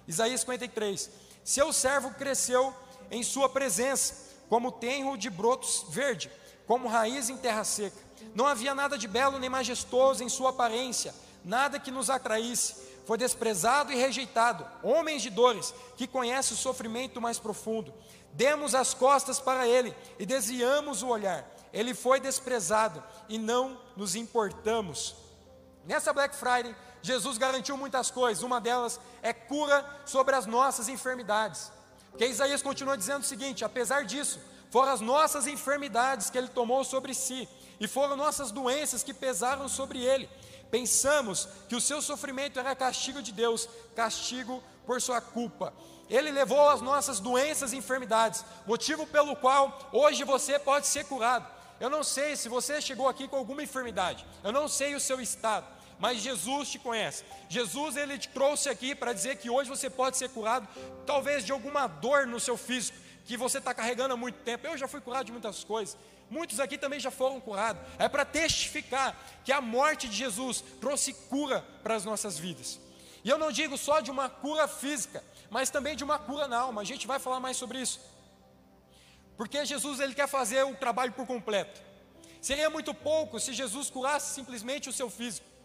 Isaías 0.09 0.41
53. 0.41 1.26
Seu 1.47 1.73
servo 1.73 2.11
cresceu 2.11 2.75
em 3.09 3.23
sua 3.23 3.49
presença, 3.49 4.35
como 4.49 4.73
tenro 4.73 5.17
de 5.17 5.31
brotos 5.31 5.87
verde, 5.91 6.29
como 6.67 6.89
raiz 6.89 7.31
em 7.31 7.37
terra 7.37 7.63
seca. 7.63 7.97
Não 8.35 8.49
havia 8.49 8.75
nada 8.75 8.99
de 8.99 9.07
belo 9.07 9.39
nem 9.39 9.49
majestoso 9.49 10.25
em 10.25 10.29
sua 10.29 10.51
aparência, 10.51 11.15
nada 11.45 11.79
que 11.79 11.93
nos 11.93 12.11
atraísse. 12.11 12.75
Foi 13.05 13.17
desprezado 13.17 13.93
e 13.93 13.95
rejeitado, 13.95 14.67
homens 14.83 15.23
de 15.23 15.31
dores, 15.31 15.73
que 15.97 16.09
conhece 16.09 16.53
o 16.53 16.57
sofrimento 16.57 17.21
mais 17.21 17.39
profundo. 17.39 17.95
Demos 18.33 18.75
as 18.75 18.93
costas 18.93 19.39
para 19.39 19.69
ele 19.69 19.95
e 20.19 20.27
desviamos 20.27 21.05
o 21.05 21.09
olhar. 21.09 21.49
Ele 21.73 21.95
foi 21.95 22.19
desprezado 22.19 23.01
e 23.29 23.39
não 23.39 23.81
nos 23.97 24.17
importamos. 24.17 25.15
Nessa 25.85 26.13
Black 26.13 26.35
Friday, 26.35 26.75
Jesus 27.07 27.39
garantiu 27.39 27.77
muitas 27.77 28.11
coisas, 28.11 28.43
uma 28.43 28.61
delas 28.61 29.01
é 29.23 29.33
cura 29.33 29.85
sobre 30.05 30.35
as 30.35 30.45
nossas 30.45 30.89
enfermidades. 30.89 31.71
Porque 32.11 32.27
Isaías 32.27 32.63
continua 32.63 32.99
dizendo 32.99 33.23
o 33.23 33.27
seguinte: 33.27 33.65
apesar 33.65 34.05
disso, 34.05 34.41
foram 34.71 34.93
as 34.93 35.01
nossas 35.01 35.47
enfermidades 35.47 36.29
que 36.29 36.37
ele 36.37 36.49
tomou 36.49 36.83
sobre 36.83 37.15
si, 37.15 37.49
e 37.79 37.87
foram 37.87 38.17
nossas 38.17 38.51
doenças 38.51 39.05
que 39.05 39.15
pesaram 39.15 39.69
sobre 39.69 40.05
ele. 40.05 40.29
Pensamos 40.69 41.49
que 41.69 41.77
o 41.77 41.81
seu 41.81 42.03
sofrimento 42.03 42.59
era 42.59 42.75
castigo 42.75 43.23
de 43.23 43.31
Deus, 43.31 43.69
castigo 43.95 44.61
por 44.85 45.01
sua 45.01 45.21
culpa. 45.21 45.73
Ele 46.11 46.33
levou 46.33 46.69
as 46.69 46.81
nossas 46.81 47.21
doenças 47.21 47.73
e 47.73 47.77
enfermidades, 47.77 48.45
motivo 48.67 49.07
pelo 49.07 49.37
qual 49.37 49.79
hoje 49.93 50.25
você 50.25 50.59
pode 50.59 50.89
ser 50.89 51.05
curado. 51.05 51.47
Eu 51.79 51.91
não 51.91 52.03
sei 52.03 52.37
se 52.37 52.49
você 52.49 52.81
chegou 52.81 53.09
aqui 53.09 53.29
com 53.29 53.37
alguma 53.37 53.63
enfermidade, 53.63 54.27
eu 54.43 54.51
não 54.51 54.67
sei 54.67 54.95
o 54.95 55.01
seu 55.01 55.21
estado, 55.21 55.67
mas 55.99 56.19
Jesus 56.19 56.71
te 56.71 56.79
conhece. 56.79 57.25
Jesus 57.49 57.97
ele 57.97 58.19
te 58.19 58.29
trouxe 58.29 58.69
aqui 58.69 58.95
para 58.95 59.13
dizer 59.13 59.37
que 59.37 59.51
hoje 59.51 59.69
você 59.69 59.89
pode 59.89 60.17
ser 60.17 60.29
curado, 60.31 60.69
talvez 61.07 61.45
de 61.45 61.53
alguma 61.53 61.87
dor 61.87 62.27
no 62.27 62.39
seu 62.39 62.57
físico 62.57 62.99
que 63.25 63.37
você 63.37 63.59
está 63.59 63.75
carregando 63.75 64.15
há 64.15 64.17
muito 64.17 64.39
tempo. 64.41 64.67
Eu 64.67 64.79
já 64.79 64.87
fui 64.87 65.01
curado 65.01 65.27
de 65.27 65.33
muitas 65.33 65.65
coisas. 65.65 65.97
Muitos 66.31 66.61
aqui 66.61 66.79
também 66.79 67.01
já 67.01 67.11
foram 67.11 67.41
curados. 67.41 67.83
É 67.99 68.09
para 68.09 68.25
testificar 68.25 69.17
que 69.45 69.53
a 69.53 69.61
morte 69.61 70.09
de 70.09 70.17
Jesus 70.17 70.63
trouxe 70.81 71.13
cura 71.13 71.65
para 71.83 71.95
as 71.95 72.05
nossas 72.05 72.39
vidas. 72.39 72.81
E 73.25 73.29
eu 73.29 73.39
não 73.39 73.51
digo 73.51 73.77
só 73.77 74.01
de 74.01 74.11
uma 74.11 74.29
cura 74.29 74.69
física, 74.69 75.23
mas 75.51 75.71
também 75.71 75.97
de 75.97 76.05
uma 76.05 76.19
cura 76.19 76.47
na 76.47 76.59
alma. 76.59 76.83
A 76.83 76.85
gente 76.85 77.07
vai 77.07 77.19
falar 77.19 77.41
mais 77.41 77.57
sobre 77.57 77.81
isso. 77.81 78.01
Porque 79.37 79.65
Jesus 79.65 80.01
ele 80.01 80.15
quer 80.15 80.29
fazer 80.29 80.65
o 80.65 80.75
trabalho 80.75 81.13
por 81.13 81.27
completo. 81.27 81.81
Seria 82.41 82.71
muito 82.71 82.95
pouco 82.95 83.41
se 83.41 83.53
Jesus 83.53 83.91
curasse 83.91 84.35
simplesmente 84.35 84.89
o 84.89 84.93
seu 84.93 85.11
físico. 85.11 85.56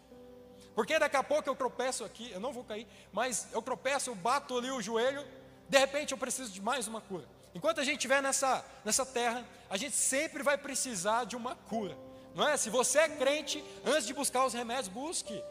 Porque 0.76 0.98
daqui 0.98 1.18
a 1.18 1.24
pouco 1.24 1.50
eu 1.50 1.56
tropeço 1.56 2.04
aqui, 2.04 2.32
eu 2.32 2.40
não 2.40 2.54
vou 2.54 2.64
cair, 2.64 2.88
mas 3.12 3.48
eu 3.52 3.62
tropeço, 3.62 4.10
eu 4.10 4.16
bato 4.16 4.58
ali 4.58 4.72
o 4.72 4.82
joelho, 4.82 5.26
de 5.68 5.78
repente 5.78 6.12
eu 6.12 6.18
preciso 6.18 6.52
de 6.52 6.62
mais 6.62 6.88
uma 6.88 7.02
cura. 7.02 7.28
Enquanto 7.54 7.82
a 7.82 7.84
gente 7.84 7.98
estiver 7.98 8.22
nessa, 8.22 8.66
nessa 8.86 9.06
terra, 9.06 9.46
a 9.70 9.76
gente 9.76 9.96
sempre 9.96 10.42
vai 10.42 10.58
precisar 10.58 11.26
de 11.26 11.36
uma 11.36 11.56
cura. 11.56 11.98
Não 12.34 12.48
é? 12.48 12.56
Se 12.56 12.70
você 12.70 13.00
é 13.00 13.10
crente, 13.10 13.64
antes 13.86 14.08
de 14.08 14.14
buscar 14.14 14.46
os 14.46 14.54
remédios, 14.54 14.88
busque 14.88 15.44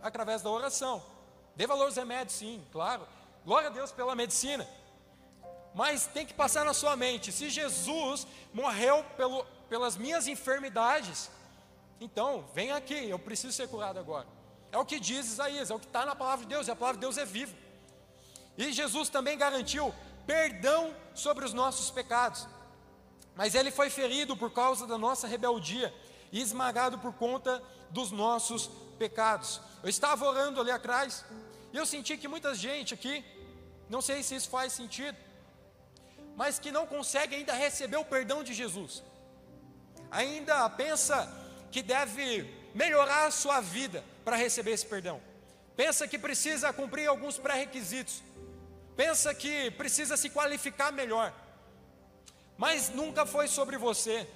através 0.00 0.42
da 0.42 0.50
oração. 0.50 1.02
Dê 1.56 1.66
valor 1.66 1.86
aos 1.86 1.96
remédios, 1.96 2.38
sim, 2.38 2.64
claro. 2.70 3.06
Glória 3.44 3.68
a 3.68 3.72
Deus 3.72 3.90
pela 3.90 4.14
medicina. 4.14 4.68
Mas 5.74 6.06
tem 6.06 6.24
que 6.24 6.34
passar 6.34 6.64
na 6.64 6.72
sua 6.72 6.96
mente: 6.96 7.32
se 7.32 7.50
Jesus 7.50 8.26
morreu 8.54 9.04
pelo, 9.16 9.44
pelas 9.68 9.96
minhas 9.96 10.28
enfermidades, 10.28 11.28
então 12.00 12.44
vem 12.54 12.70
aqui, 12.70 13.08
eu 13.08 13.18
preciso 13.18 13.52
ser 13.52 13.68
curado 13.68 13.98
agora. 13.98 14.37
É 14.70 14.78
o 14.78 14.84
que 14.84 15.00
diz 15.00 15.26
Isaías, 15.26 15.70
é 15.70 15.74
o 15.74 15.78
que 15.78 15.86
está 15.86 16.04
na 16.04 16.14
palavra 16.14 16.44
de 16.44 16.50
Deus, 16.54 16.68
e 16.68 16.70
a 16.70 16.76
palavra 16.76 16.98
de 16.98 17.06
Deus 17.06 17.16
é 17.16 17.24
viva. 17.24 17.54
E 18.56 18.72
Jesus 18.72 19.08
também 19.08 19.38
garantiu 19.38 19.94
perdão 20.26 20.94
sobre 21.14 21.44
os 21.44 21.54
nossos 21.54 21.90
pecados. 21.90 22.46
Mas 23.34 23.54
ele 23.54 23.70
foi 23.70 23.88
ferido 23.88 24.36
por 24.36 24.50
causa 24.50 24.86
da 24.86 24.98
nossa 24.98 25.26
rebeldia 25.26 25.94
e 26.32 26.40
esmagado 26.40 26.98
por 26.98 27.12
conta 27.14 27.62
dos 27.90 28.10
nossos 28.10 28.68
pecados. 28.98 29.60
Eu 29.82 29.88
estava 29.88 30.26
orando 30.26 30.60
ali 30.60 30.70
atrás 30.70 31.24
e 31.72 31.76
eu 31.76 31.86
senti 31.86 32.16
que 32.16 32.28
muita 32.28 32.54
gente 32.54 32.92
aqui, 32.92 33.24
não 33.88 34.02
sei 34.02 34.22
se 34.22 34.34
isso 34.34 34.50
faz 34.50 34.72
sentido, 34.72 35.16
mas 36.36 36.58
que 36.58 36.70
não 36.70 36.86
consegue 36.86 37.36
ainda 37.36 37.52
receber 37.52 37.96
o 37.96 38.04
perdão 38.04 38.42
de 38.42 38.52
Jesus. 38.52 39.02
Ainda 40.10 40.68
pensa 40.70 41.16
que 41.70 41.82
deve 41.82 42.42
melhorar 42.74 43.26
a 43.26 43.30
sua 43.30 43.60
vida 43.60 44.04
para 44.24 44.36
receber 44.36 44.72
esse 44.72 44.86
perdão. 44.86 45.20
Pensa 45.76 46.08
que 46.08 46.18
precisa 46.18 46.72
cumprir 46.72 47.06
alguns 47.06 47.38
pré-requisitos. 47.38 48.22
Pensa 48.96 49.32
que 49.32 49.70
precisa 49.72 50.16
se 50.16 50.28
qualificar 50.28 50.92
melhor. 50.92 51.32
Mas 52.56 52.90
nunca 52.90 53.24
foi 53.24 53.46
sobre 53.46 53.76
você, 53.76 54.28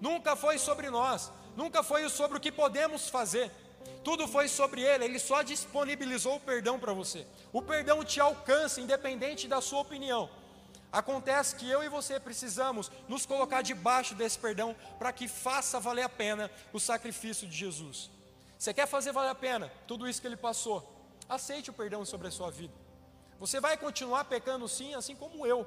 nunca 0.00 0.34
foi 0.34 0.58
sobre 0.58 0.90
nós, 0.90 1.30
nunca 1.56 1.84
foi 1.84 2.08
sobre 2.08 2.36
o 2.36 2.40
que 2.40 2.50
podemos 2.50 3.08
fazer. 3.08 3.50
Tudo 4.02 4.26
foi 4.26 4.48
sobre 4.48 4.82
Ele, 4.82 5.04
Ele 5.04 5.18
só 5.18 5.42
disponibilizou 5.42 6.36
o 6.36 6.40
perdão 6.40 6.80
para 6.80 6.92
você. 6.92 7.24
O 7.52 7.62
perdão 7.62 8.04
te 8.04 8.20
alcança, 8.20 8.80
independente 8.80 9.46
da 9.46 9.60
sua 9.60 9.80
opinião. 9.80 10.28
Acontece 10.90 11.54
que 11.54 11.68
eu 11.68 11.82
e 11.82 11.88
você 11.88 12.18
precisamos 12.18 12.90
nos 13.08 13.26
colocar 13.26 13.60
debaixo 13.60 14.14
desse 14.14 14.38
perdão 14.38 14.74
para 14.98 15.12
que 15.12 15.28
faça 15.28 15.78
valer 15.78 16.02
a 16.02 16.08
pena 16.08 16.50
o 16.72 16.80
sacrifício 16.80 17.46
de 17.46 17.56
Jesus. 17.56 18.10
Você 18.58 18.72
quer 18.72 18.86
fazer 18.86 19.12
valer 19.12 19.30
a 19.30 19.34
pena 19.34 19.70
tudo 19.86 20.08
isso 20.08 20.20
que 20.20 20.26
ele 20.26 20.36
passou? 20.36 20.96
Aceite 21.28 21.68
o 21.68 21.74
perdão 21.74 22.04
sobre 22.04 22.28
a 22.28 22.30
sua 22.30 22.50
vida. 22.50 22.72
Você 23.38 23.60
vai 23.60 23.76
continuar 23.76 24.24
pecando 24.24 24.66
sim, 24.66 24.94
assim 24.94 25.14
como 25.14 25.46
eu. 25.46 25.66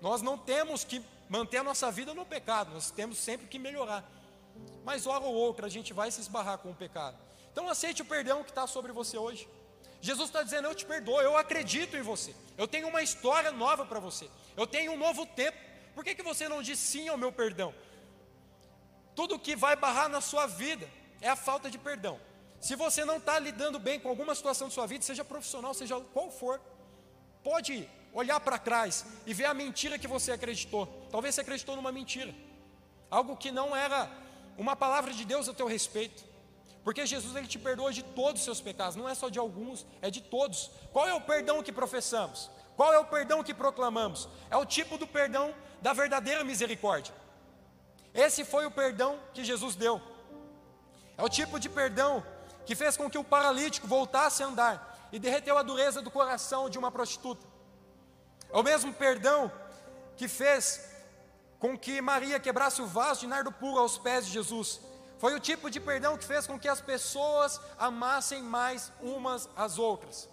Nós 0.00 0.22
não 0.22 0.38
temos 0.38 0.82
que 0.82 1.04
manter 1.28 1.58
a 1.58 1.62
nossa 1.62 1.90
vida 1.90 2.14
no 2.14 2.24
pecado, 2.24 2.72
nós 2.72 2.90
temos 2.90 3.18
sempre 3.18 3.46
que 3.46 3.58
melhorar. 3.58 4.10
Mas 4.84 5.06
hora 5.06 5.22
ou 5.22 5.34
outra 5.34 5.66
a 5.66 5.70
gente 5.70 5.92
vai 5.92 6.10
se 6.10 6.20
esbarrar 6.20 6.58
com 6.58 6.70
o 6.70 6.74
pecado. 6.74 7.16
Então 7.52 7.68
aceite 7.68 8.00
o 8.00 8.06
perdão 8.06 8.42
que 8.42 8.50
está 8.50 8.66
sobre 8.66 8.90
você 8.90 9.18
hoje. 9.18 9.48
Jesus 10.00 10.28
está 10.28 10.42
dizendo: 10.42 10.66
Eu 10.66 10.74
te 10.74 10.84
perdoo, 10.84 11.20
eu 11.20 11.36
acredito 11.36 11.96
em 11.96 12.02
você. 12.02 12.34
Eu 12.56 12.66
tenho 12.66 12.88
uma 12.88 13.02
história 13.02 13.50
nova 13.52 13.84
para 13.84 14.00
você. 14.00 14.28
Eu 14.56 14.66
tenho 14.66 14.92
um 14.92 14.98
novo 14.98 15.26
tempo. 15.26 15.58
Por 15.94 16.04
que, 16.04 16.14
que 16.14 16.22
você 16.22 16.48
não 16.48 16.62
diz 16.62 16.78
sim 16.78 17.08
ao 17.08 17.18
meu 17.18 17.32
perdão? 17.32 17.74
Tudo 19.14 19.38
que 19.38 19.54
vai 19.56 19.76
barrar 19.76 20.08
na 20.08 20.20
sua 20.20 20.46
vida 20.46 20.88
é 21.20 21.28
a 21.28 21.36
falta 21.36 21.70
de 21.70 21.78
perdão. 21.78 22.18
Se 22.60 22.76
você 22.76 23.04
não 23.04 23.16
está 23.16 23.38
lidando 23.38 23.78
bem 23.78 23.98
com 23.98 24.08
alguma 24.08 24.34
situação 24.34 24.68
de 24.68 24.74
sua 24.74 24.86
vida, 24.86 25.04
seja 25.04 25.24
profissional, 25.24 25.72
seja 25.74 25.98
qual 26.12 26.30
for, 26.30 26.60
pode 27.42 27.88
olhar 28.12 28.38
para 28.40 28.58
trás 28.58 29.04
e 29.26 29.32
ver 29.32 29.46
a 29.46 29.54
mentira 29.54 29.98
que 29.98 30.06
você 30.06 30.32
acreditou. 30.32 30.86
Talvez 31.10 31.34
você 31.34 31.40
acreditou 31.40 31.76
numa 31.76 31.92
mentira, 31.92 32.34
algo 33.10 33.36
que 33.36 33.50
não 33.50 33.74
era 33.74 34.10
uma 34.58 34.76
palavra 34.76 35.12
de 35.12 35.24
Deus 35.24 35.48
a 35.48 35.54
teu 35.54 35.66
respeito. 35.66 36.29
Porque 36.84 37.04
Jesus 37.04 37.36
ele 37.36 37.46
te 37.46 37.58
perdoa 37.58 37.92
de 37.92 38.02
todos 38.02 38.40
os 38.40 38.44
seus 38.44 38.60
pecados, 38.60 38.96
não 38.96 39.08
é 39.08 39.14
só 39.14 39.28
de 39.28 39.38
alguns, 39.38 39.86
é 40.00 40.10
de 40.10 40.20
todos. 40.20 40.70
Qual 40.92 41.06
é 41.06 41.14
o 41.14 41.20
perdão 41.20 41.62
que 41.62 41.72
professamos? 41.72 42.50
Qual 42.76 42.92
é 42.92 42.98
o 42.98 43.04
perdão 43.04 43.42
que 43.42 43.52
proclamamos? 43.52 44.28
É 44.50 44.56
o 44.56 44.64
tipo 44.64 44.96
do 44.96 45.06
perdão 45.06 45.54
da 45.82 45.92
verdadeira 45.92 46.42
misericórdia. 46.42 47.14
Esse 48.14 48.44
foi 48.44 48.66
o 48.66 48.70
perdão 48.70 49.18
que 49.34 49.44
Jesus 49.44 49.76
deu. 49.76 50.00
É 51.16 51.22
o 51.22 51.28
tipo 51.28 51.60
de 51.60 51.68
perdão 51.68 52.24
que 52.64 52.74
fez 52.74 52.96
com 52.96 53.10
que 53.10 53.18
o 53.18 53.24
paralítico 53.24 53.86
voltasse 53.86 54.42
a 54.42 54.46
andar 54.46 55.08
e 55.12 55.18
derreteu 55.18 55.58
a 55.58 55.62
dureza 55.62 56.00
do 56.00 56.10
coração 56.10 56.70
de 56.70 56.78
uma 56.78 56.90
prostituta. 56.90 57.46
É 58.52 58.56
o 58.56 58.62
mesmo 58.62 58.92
perdão 58.92 59.52
que 60.16 60.26
fez 60.28 60.88
com 61.58 61.76
que 61.78 62.00
Maria 62.00 62.40
quebrasse 62.40 62.80
o 62.80 62.86
vaso 62.86 63.20
de 63.20 63.26
nardo 63.26 63.52
puro 63.52 63.78
aos 63.78 63.98
pés 63.98 64.26
de 64.26 64.32
Jesus. 64.32 64.80
Foi 65.22 65.34
o 65.34 65.40
tipo 65.40 65.70
de 65.70 65.78
perdão 65.78 66.16
que 66.16 66.24
fez 66.24 66.46
com 66.46 66.58
que 66.58 66.66
as 66.66 66.80
pessoas 66.80 67.60
amassem 67.78 68.42
mais 68.42 68.90
umas 69.02 69.48
às 69.54 69.78
outras. 69.78 70.28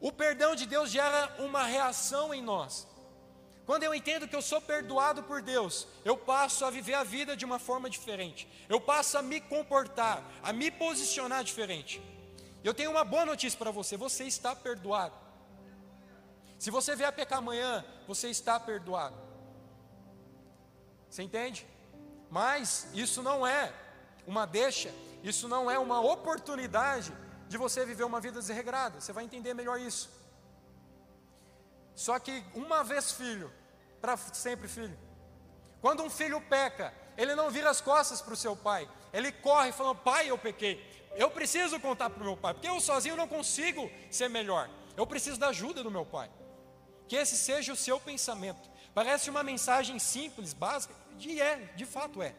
O 0.00 0.10
perdão 0.10 0.56
de 0.56 0.66
Deus 0.66 0.90
gera 0.90 1.32
uma 1.38 1.62
reação 1.64 2.34
em 2.34 2.42
nós. 2.42 2.88
Quando 3.64 3.84
eu 3.84 3.94
entendo 3.94 4.26
que 4.26 4.34
eu 4.34 4.42
sou 4.42 4.60
perdoado 4.60 5.22
por 5.22 5.40
Deus, 5.40 5.86
eu 6.04 6.16
passo 6.16 6.64
a 6.64 6.70
viver 6.70 6.94
a 6.94 7.04
vida 7.04 7.36
de 7.36 7.44
uma 7.44 7.60
forma 7.60 7.88
diferente. 7.88 8.48
Eu 8.68 8.80
passo 8.80 9.16
a 9.16 9.22
me 9.22 9.40
comportar, 9.40 10.22
a 10.42 10.52
me 10.52 10.68
posicionar 10.70 11.44
diferente. 11.44 12.02
Eu 12.64 12.74
tenho 12.74 12.90
uma 12.90 13.04
boa 13.04 13.24
notícia 13.24 13.58
para 13.58 13.70
você: 13.70 13.96
você 13.96 14.24
está 14.24 14.56
perdoado. 14.56 15.14
Se 16.58 16.70
você 16.70 16.96
vier 16.96 17.12
pecar 17.12 17.38
amanhã, 17.38 17.84
você 18.08 18.28
está 18.28 18.58
perdoado. 18.58 19.16
Você 21.08 21.22
entende? 21.22 21.73
Mas 22.30 22.88
isso 22.94 23.22
não 23.22 23.46
é 23.46 23.72
uma 24.26 24.46
deixa, 24.46 24.92
isso 25.22 25.48
não 25.48 25.70
é 25.70 25.78
uma 25.78 26.00
oportunidade 26.00 27.12
de 27.48 27.56
você 27.56 27.84
viver 27.84 28.04
uma 28.04 28.20
vida 28.20 28.40
desregrada. 28.40 29.00
Você 29.00 29.12
vai 29.12 29.24
entender 29.24 29.54
melhor 29.54 29.78
isso. 29.80 30.10
Só 31.94 32.18
que 32.18 32.44
uma 32.54 32.82
vez 32.82 33.12
filho, 33.12 33.52
para 34.00 34.16
sempre 34.16 34.68
filho. 34.68 34.98
Quando 35.80 36.02
um 36.02 36.10
filho 36.10 36.40
peca, 36.40 36.92
ele 37.16 37.34
não 37.34 37.50
vira 37.50 37.70
as 37.70 37.80
costas 37.80 38.20
para 38.20 38.34
o 38.34 38.36
seu 38.36 38.56
pai, 38.56 38.88
ele 39.12 39.30
corre 39.30 39.70
falando: 39.70 39.98
Pai, 39.98 40.30
eu 40.30 40.36
pequei. 40.36 40.92
Eu 41.14 41.30
preciso 41.30 41.78
contar 41.78 42.10
para 42.10 42.20
o 42.20 42.26
meu 42.26 42.36
pai, 42.36 42.52
porque 42.54 42.68
eu 42.68 42.80
sozinho 42.80 43.16
não 43.16 43.28
consigo 43.28 43.88
ser 44.10 44.28
melhor. 44.28 44.68
Eu 44.96 45.06
preciso 45.06 45.38
da 45.38 45.48
ajuda 45.48 45.82
do 45.82 45.90
meu 45.90 46.04
pai. 46.04 46.28
Que 47.06 47.16
esse 47.16 47.36
seja 47.36 47.72
o 47.72 47.76
seu 47.76 48.00
pensamento. 48.00 48.68
Parece 48.94 49.28
uma 49.28 49.42
mensagem 49.42 49.98
simples, 49.98 50.52
básica, 50.52 50.94
e 51.18 51.40
é, 51.40 51.56
de 51.76 51.84
fato 51.84 52.22
é. 52.22 52.34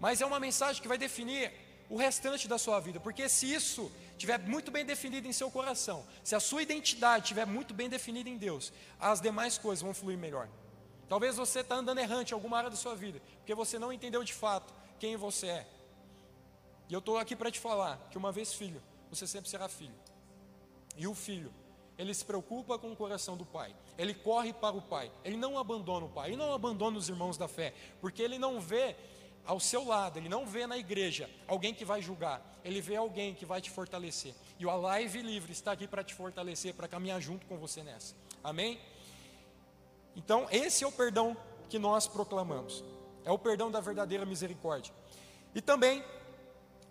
Mas 0.00 0.20
é 0.20 0.26
uma 0.26 0.40
mensagem 0.40 0.82
que 0.82 0.88
vai 0.88 0.98
definir 0.98 1.52
o 1.88 1.96
restante 1.96 2.48
da 2.48 2.58
sua 2.58 2.80
vida, 2.80 2.98
porque 2.98 3.28
se 3.28 3.52
isso 3.52 3.90
estiver 4.12 4.38
muito 4.38 4.70
bem 4.70 4.84
definido 4.84 5.28
em 5.28 5.32
seu 5.32 5.50
coração, 5.50 6.04
se 6.22 6.34
a 6.34 6.40
sua 6.40 6.62
identidade 6.62 7.24
estiver 7.24 7.46
muito 7.46 7.72
bem 7.72 7.88
definida 7.88 8.28
em 8.28 8.36
Deus, 8.36 8.72
as 8.98 9.20
demais 9.20 9.58
coisas 9.58 9.82
vão 9.82 9.94
fluir 9.94 10.18
melhor. 10.18 10.48
Talvez 11.08 11.36
você 11.36 11.60
está 11.60 11.76
andando 11.76 11.98
errante 11.98 12.32
em 12.32 12.34
alguma 12.34 12.56
área 12.56 12.70
da 12.70 12.76
sua 12.76 12.96
vida, 12.96 13.20
porque 13.38 13.54
você 13.54 13.78
não 13.78 13.92
entendeu 13.92 14.24
de 14.24 14.32
fato 14.32 14.72
quem 14.98 15.16
você 15.16 15.46
é. 15.46 15.66
E 16.88 16.92
eu 16.92 16.98
estou 16.98 17.18
aqui 17.18 17.36
para 17.36 17.50
te 17.50 17.60
falar 17.60 18.08
que 18.10 18.18
uma 18.18 18.32
vez 18.32 18.52
filho, 18.52 18.82
você 19.10 19.26
sempre 19.26 19.48
será 19.48 19.68
filho. 19.68 19.94
E 20.96 21.06
o 21.06 21.14
filho, 21.14 21.52
ele 21.96 22.12
se 22.12 22.24
preocupa 22.24 22.78
com 22.78 22.92
o 22.92 22.96
coração 22.96 23.36
do 23.36 23.44
pai, 23.44 23.74
ele 23.96 24.14
corre 24.14 24.52
para 24.52 24.76
o 24.76 24.82
pai, 24.82 25.10
ele 25.24 25.36
não 25.36 25.58
abandona 25.58 26.06
o 26.06 26.08
pai, 26.08 26.30
ele 26.30 26.36
não 26.36 26.52
abandona 26.52 26.98
os 26.98 27.08
irmãos 27.08 27.36
da 27.36 27.46
fé, 27.46 27.72
porque 28.00 28.22
ele 28.22 28.38
não 28.38 28.60
vê 28.60 28.96
ao 29.46 29.60
seu 29.60 29.84
lado, 29.84 30.18
ele 30.18 30.28
não 30.28 30.46
vê 30.46 30.66
na 30.66 30.76
igreja 30.76 31.28
alguém 31.46 31.74
que 31.74 31.84
vai 31.84 32.00
julgar, 32.00 32.42
ele 32.64 32.80
vê 32.80 32.96
alguém 32.96 33.34
que 33.34 33.44
vai 33.44 33.60
te 33.60 33.70
fortalecer. 33.70 34.34
E 34.58 34.66
o 34.66 34.70
Alive 34.70 35.22
Livre 35.22 35.52
está 35.52 35.72
aqui 35.72 35.86
para 35.86 36.02
te 36.02 36.14
fortalecer, 36.14 36.74
para 36.74 36.88
caminhar 36.88 37.20
junto 37.20 37.46
com 37.46 37.56
você 37.58 37.82
nessa. 37.82 38.14
Amém? 38.42 38.80
Então, 40.16 40.46
esse 40.50 40.84
é 40.84 40.86
o 40.86 40.92
perdão 40.92 41.36
que 41.68 41.78
nós 41.78 42.06
proclamamos. 42.06 42.82
É 43.24 43.30
o 43.30 43.38
perdão 43.38 43.70
da 43.70 43.80
verdadeira 43.80 44.24
misericórdia. 44.24 44.92
E 45.54 45.60
também, 45.60 46.04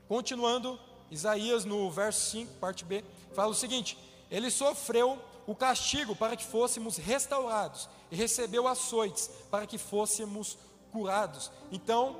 continuando, 0.08 0.80
Isaías 1.10 1.64
no 1.66 1.90
verso 1.92 2.32
5, 2.32 2.54
parte 2.56 2.84
B, 2.84 3.04
fala 3.34 3.52
o 3.52 3.56
seguinte: 3.56 3.98
Ele 4.30 4.50
sofreu 4.50 5.22
o 5.46 5.56
castigo 5.56 6.16
para 6.16 6.36
que 6.36 6.46
fôssemos 6.46 6.98
restaurados 6.98 7.90
e 8.12 8.16
recebeu 8.16 8.68
açoites 8.68 9.30
para 9.52 9.68
que 9.68 9.78
fôssemos 9.78 10.58
curados. 10.92 11.52
Então, 11.72 12.20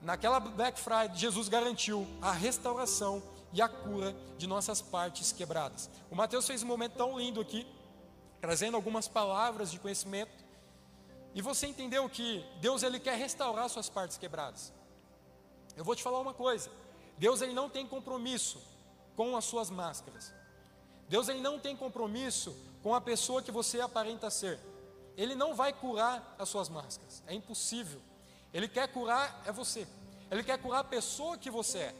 naquela 0.00 0.40
Black 0.40 0.78
Friday, 0.80 1.16
Jesus 1.16 1.48
garantiu 1.48 2.06
a 2.20 2.32
restauração 2.32 3.22
e 3.52 3.60
a 3.60 3.68
cura 3.68 4.14
de 4.38 4.46
nossas 4.46 4.80
partes 4.80 5.32
quebradas. 5.32 5.90
O 6.10 6.16
Mateus 6.16 6.46
fez 6.46 6.62
um 6.62 6.66
momento 6.66 6.94
tão 6.94 7.18
lindo 7.18 7.40
aqui, 7.40 7.66
trazendo 8.40 8.76
algumas 8.76 9.06
palavras 9.08 9.70
de 9.70 9.78
conhecimento, 9.78 10.32
e 11.34 11.42
você 11.42 11.66
entendeu 11.66 12.08
que 12.08 12.44
Deus 12.60 12.82
ele 12.82 12.98
quer 12.98 13.16
restaurar 13.16 13.68
suas 13.68 13.88
partes 13.88 14.16
quebradas. 14.16 14.72
Eu 15.76 15.84
vou 15.84 15.94
te 15.94 16.02
falar 16.02 16.18
uma 16.18 16.34
coisa: 16.34 16.70
Deus 17.18 17.40
ele 17.40 17.52
não 17.52 17.68
tem 17.68 17.86
compromisso 17.86 18.60
com 19.14 19.36
as 19.36 19.44
suas 19.44 19.70
máscaras. 19.70 20.32
Deus 21.10 21.28
ele 21.28 21.40
não 21.40 21.58
tem 21.58 21.74
compromisso 21.74 22.56
com 22.84 22.94
a 22.94 23.00
pessoa 23.00 23.42
que 23.42 23.50
você 23.50 23.80
aparenta 23.80 24.30
ser. 24.30 24.60
Ele 25.16 25.34
não 25.34 25.56
vai 25.56 25.72
curar 25.72 26.36
as 26.38 26.48
suas 26.48 26.68
máscaras. 26.68 27.20
É 27.26 27.34
impossível. 27.34 28.00
Ele 28.54 28.68
quer 28.68 28.86
curar 28.86 29.42
é 29.44 29.50
você. 29.50 29.88
Ele 30.30 30.44
quer 30.44 30.56
curar 30.58 30.78
a 30.78 30.84
pessoa 30.84 31.36
que 31.36 31.50
você 31.50 31.78
é. 31.78 31.94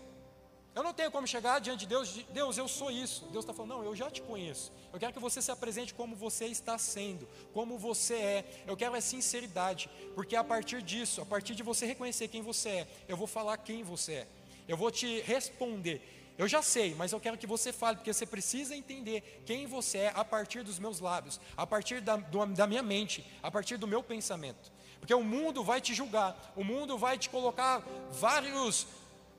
Eu 0.76 0.84
não 0.84 0.94
tenho 0.94 1.10
como 1.10 1.26
chegar 1.26 1.58
diante 1.58 1.80
de 1.80 1.86
Deus, 1.86 2.08
de, 2.08 2.22
Deus, 2.22 2.56
eu 2.56 2.68
sou 2.68 2.88
isso. 2.88 3.24
Deus 3.32 3.42
está 3.44 3.52
falando, 3.52 3.70
não, 3.78 3.84
eu 3.84 3.96
já 3.96 4.08
te 4.08 4.22
conheço. 4.22 4.70
Eu 4.92 5.00
quero 5.00 5.12
que 5.12 5.18
você 5.18 5.42
se 5.42 5.50
apresente 5.50 5.92
como 5.92 6.14
você 6.14 6.46
está 6.46 6.78
sendo, 6.78 7.28
como 7.52 7.76
você 7.76 8.14
é. 8.14 8.62
Eu 8.64 8.76
quero 8.76 8.94
é 8.94 9.00
sinceridade, 9.00 9.90
porque 10.14 10.36
a 10.36 10.44
partir 10.44 10.82
disso, 10.82 11.20
a 11.20 11.26
partir 11.26 11.56
de 11.56 11.64
você 11.64 11.84
reconhecer 11.84 12.28
quem 12.28 12.42
você 12.42 12.68
é, 12.68 12.88
eu 13.08 13.16
vou 13.16 13.26
falar 13.26 13.56
quem 13.56 13.82
você 13.82 14.12
é. 14.12 14.28
Eu 14.68 14.76
vou 14.76 14.92
te 14.92 15.20
responder. 15.22 16.19
Eu 16.40 16.48
já 16.48 16.62
sei, 16.62 16.94
mas 16.94 17.12
eu 17.12 17.20
quero 17.20 17.36
que 17.36 17.46
você 17.46 17.70
fale, 17.70 17.98
porque 17.98 18.14
você 18.14 18.24
precisa 18.24 18.74
entender 18.74 19.42
quem 19.44 19.66
você 19.66 19.98
é 19.98 20.12
a 20.14 20.24
partir 20.24 20.62
dos 20.62 20.78
meus 20.78 20.98
lábios, 20.98 21.38
a 21.54 21.66
partir 21.66 22.00
da, 22.00 22.16
do, 22.16 22.46
da 22.46 22.66
minha 22.66 22.82
mente, 22.82 23.22
a 23.42 23.50
partir 23.50 23.76
do 23.76 23.86
meu 23.86 24.02
pensamento. 24.02 24.72
Porque 24.98 25.12
o 25.12 25.22
mundo 25.22 25.62
vai 25.62 25.82
te 25.82 25.92
julgar, 25.92 26.54
o 26.56 26.64
mundo 26.64 26.96
vai 26.96 27.18
te 27.18 27.28
colocar 27.28 27.86
vários 28.10 28.86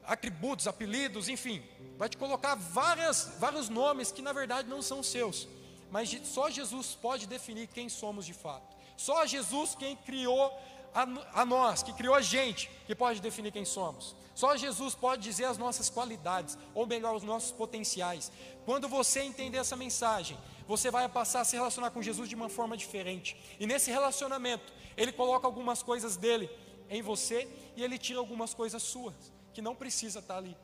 atributos, 0.04 0.68
apelidos, 0.68 1.28
enfim, 1.28 1.64
vai 1.98 2.08
te 2.08 2.18
colocar 2.18 2.54
várias, 2.54 3.32
vários 3.40 3.68
nomes 3.68 4.12
que 4.12 4.22
na 4.22 4.32
verdade 4.32 4.70
não 4.70 4.84
são 4.84 5.02
seus. 5.02 5.48
Mas 5.90 6.16
só 6.26 6.52
Jesus 6.52 6.96
pode 7.02 7.26
definir 7.26 7.66
quem 7.66 7.90
somos 7.90 8.28
de 8.28 8.34
fato. 8.36 8.78
Só 8.96 9.26
Jesus 9.26 9.74
quem 9.74 9.96
criou 9.96 10.56
a, 10.94 11.42
a 11.42 11.46
nós, 11.46 11.84
que 11.84 11.94
criou 11.94 12.16
a 12.16 12.22
gente, 12.22 12.70
que 12.86 12.96
pode 12.96 13.22
definir 13.22 13.52
quem 13.52 13.66
somos. 13.66 14.16
Só 14.34 14.56
Jesus 14.56 14.96
pode 14.96 15.22
dizer 15.22 15.46
as 15.46 15.58
nossas 15.58 15.90
qualidades, 15.90 16.58
ou 16.74 16.86
melhor, 16.86 17.16
os 17.16 17.24
nossos 17.24 17.52
potenciais. 17.52 18.32
Quando 18.66 18.88
você 18.88 19.22
entender 19.22 19.58
essa 19.58 19.76
mensagem, 19.76 20.38
você 20.68 20.90
vai 20.90 21.08
passar 21.10 21.42
a 21.42 21.46
se 21.46 21.56
relacionar 21.56 21.92
com 21.92 22.02
Jesus 22.02 22.30
de 22.30 22.36
uma 22.36 22.50
forma 22.50 22.78
diferente. 22.78 23.38
E 23.60 23.68
nesse 23.68 23.92
relacionamento, 23.92 24.72
ele 24.96 25.12
coloca 25.12 25.46
algumas 25.46 25.84
coisas 25.84 26.16
dele 26.16 26.50
em 26.90 27.02
você 27.02 27.48
e 27.76 27.84
ele 27.84 27.98
tira 27.98 28.20
algumas 28.20 28.54
coisas 28.54 28.82
suas 28.82 29.32
que 29.54 29.62
não 29.62 29.76
precisa 29.76 30.20
estar 30.20 30.38
ali. 30.38 30.58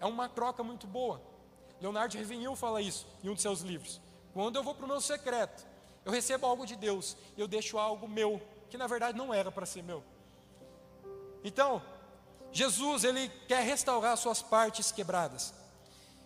É 0.00 0.06
uma 0.06 0.28
troca 0.28 0.62
muito 0.62 0.86
boa. 0.86 1.22
Leonardo 1.80 2.16
Revinil 2.16 2.54
fala 2.56 2.80
isso 2.80 3.06
em 3.22 3.28
um 3.28 3.34
de 3.34 3.42
seus 3.42 3.60
livros. 3.60 4.00
Quando 4.32 4.56
eu 4.56 4.62
vou 4.62 4.74
para 4.74 4.84
o 4.84 4.88
meu 4.88 5.00
secreto, 5.00 5.66
eu 6.04 6.12
recebo 6.12 6.46
algo 6.46 6.66
de 6.66 6.76
Deus 6.76 7.16
eu 7.36 7.48
deixo 7.48 7.78
algo 7.78 8.08
meu, 8.08 8.40
que 8.76 8.78
na 8.78 8.86
verdade 8.86 9.16
não 9.16 9.32
era 9.32 9.50
para 9.50 9.64
ser 9.64 9.82
meu. 9.82 10.04
Então, 11.42 11.82
Jesus, 12.52 13.04
ele 13.04 13.28
quer 13.48 13.62
restaurar 13.62 14.16
suas 14.18 14.42
partes 14.42 14.92
quebradas. 14.92 15.54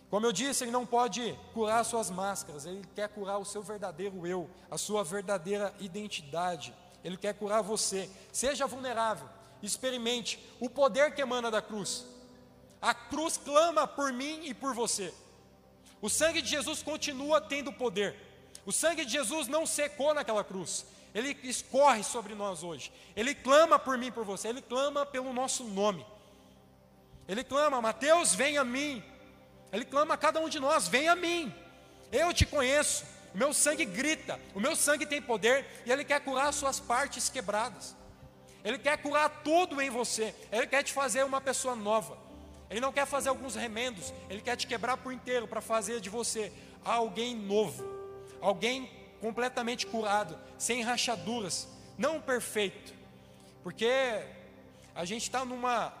Como 0.09 0.25
eu 0.25 0.33
disse, 0.33 0.65
ele 0.65 0.71
não 0.71 0.85
pode 0.85 1.37
curar 1.53 1.85
suas 1.85 2.09
máscaras, 2.09 2.65
ele 2.65 2.85
quer 2.93 3.07
curar 3.07 3.37
o 3.37 3.45
seu 3.45 3.61
verdadeiro 3.63 4.27
eu, 4.27 4.49
a 4.69 4.77
sua 4.77 5.01
verdadeira 5.01 5.73
identidade. 5.79 6.75
Ele 7.03 7.15
quer 7.15 7.33
curar 7.33 7.61
você. 7.61 8.09
Seja 8.33 8.67
vulnerável, 8.67 9.29
experimente 9.63 10.37
o 10.59 10.69
poder 10.69 11.15
que 11.15 11.21
emana 11.21 11.49
da 11.49 11.61
cruz. 11.61 12.05
A 12.81 12.93
cruz 12.93 13.37
clama 13.37 13.87
por 13.87 14.11
mim 14.11 14.41
e 14.43 14.53
por 14.53 14.73
você. 14.73 15.13
O 16.01 16.09
sangue 16.09 16.41
de 16.41 16.49
Jesus 16.49 16.83
continua 16.83 17.39
tendo 17.39 17.71
poder. 17.71 18.13
O 18.65 18.73
sangue 18.73 19.05
de 19.05 19.13
Jesus 19.13 19.47
não 19.47 19.65
secou 19.65 20.13
naquela 20.13 20.43
cruz. 20.43 20.85
Ele 21.13 21.37
escorre 21.43 22.03
sobre 22.03 22.33
nós 22.33 22.63
hoje. 22.63 22.91
Ele 23.15 23.35
clama 23.35 23.77
por 23.77 23.97
mim 23.97 24.11
por 24.11 24.23
você. 24.23 24.47
Ele 24.47 24.61
clama 24.61 25.05
pelo 25.05 25.33
nosso 25.33 25.63
nome. 25.65 26.05
Ele 27.27 27.43
clama, 27.43 27.81
Mateus, 27.81 28.33
vem 28.33 28.57
a 28.57 28.63
mim. 28.63 29.03
Ele 29.71 29.85
clama 29.85 30.13
a 30.13 30.17
cada 30.17 30.39
um 30.39 30.49
de 30.49 30.59
nós: 30.59 30.87
vem 30.87 31.07
a 31.07 31.15
mim. 31.15 31.53
Eu 32.11 32.33
te 32.33 32.45
conheço. 32.45 33.05
O 33.33 33.37
meu 33.37 33.53
sangue 33.53 33.85
grita. 33.85 34.39
O 34.53 34.59
meu 34.59 34.75
sangue 34.75 35.05
tem 35.05 35.21
poder. 35.21 35.65
E 35.85 35.91
ele 35.91 36.03
quer 36.03 36.21
curar 36.21 36.47
as 36.47 36.55
suas 36.55 36.79
partes 36.79 37.29
quebradas. 37.29 37.95
Ele 38.63 38.77
quer 38.77 38.97
curar 38.97 39.41
tudo 39.43 39.81
em 39.81 39.89
você. 39.89 40.35
Ele 40.51 40.67
quer 40.67 40.83
te 40.83 40.93
fazer 40.93 41.23
uma 41.23 41.41
pessoa 41.41 41.75
nova. 41.75 42.17
Ele 42.69 42.79
não 42.79 42.91
quer 42.91 43.05
fazer 43.05 43.29
alguns 43.29 43.55
remendos. 43.55 44.13
Ele 44.29 44.41
quer 44.41 44.55
te 44.55 44.67
quebrar 44.67 44.97
por 44.97 45.11
inteiro 45.11 45.47
para 45.47 45.61
fazer 45.61 45.99
de 45.99 46.09
você 46.09 46.51
alguém 46.83 47.35
novo. 47.35 47.83
Alguém 48.39 48.89
completamente 49.21 49.85
curado, 49.85 50.37
sem 50.57 50.81
rachaduras, 50.81 51.67
não 51.97 52.19
perfeito. 52.19 52.93
Porque 53.63 54.23
a 54.95 55.05
gente 55.05 55.23
está 55.23 55.45
numa 55.45 55.93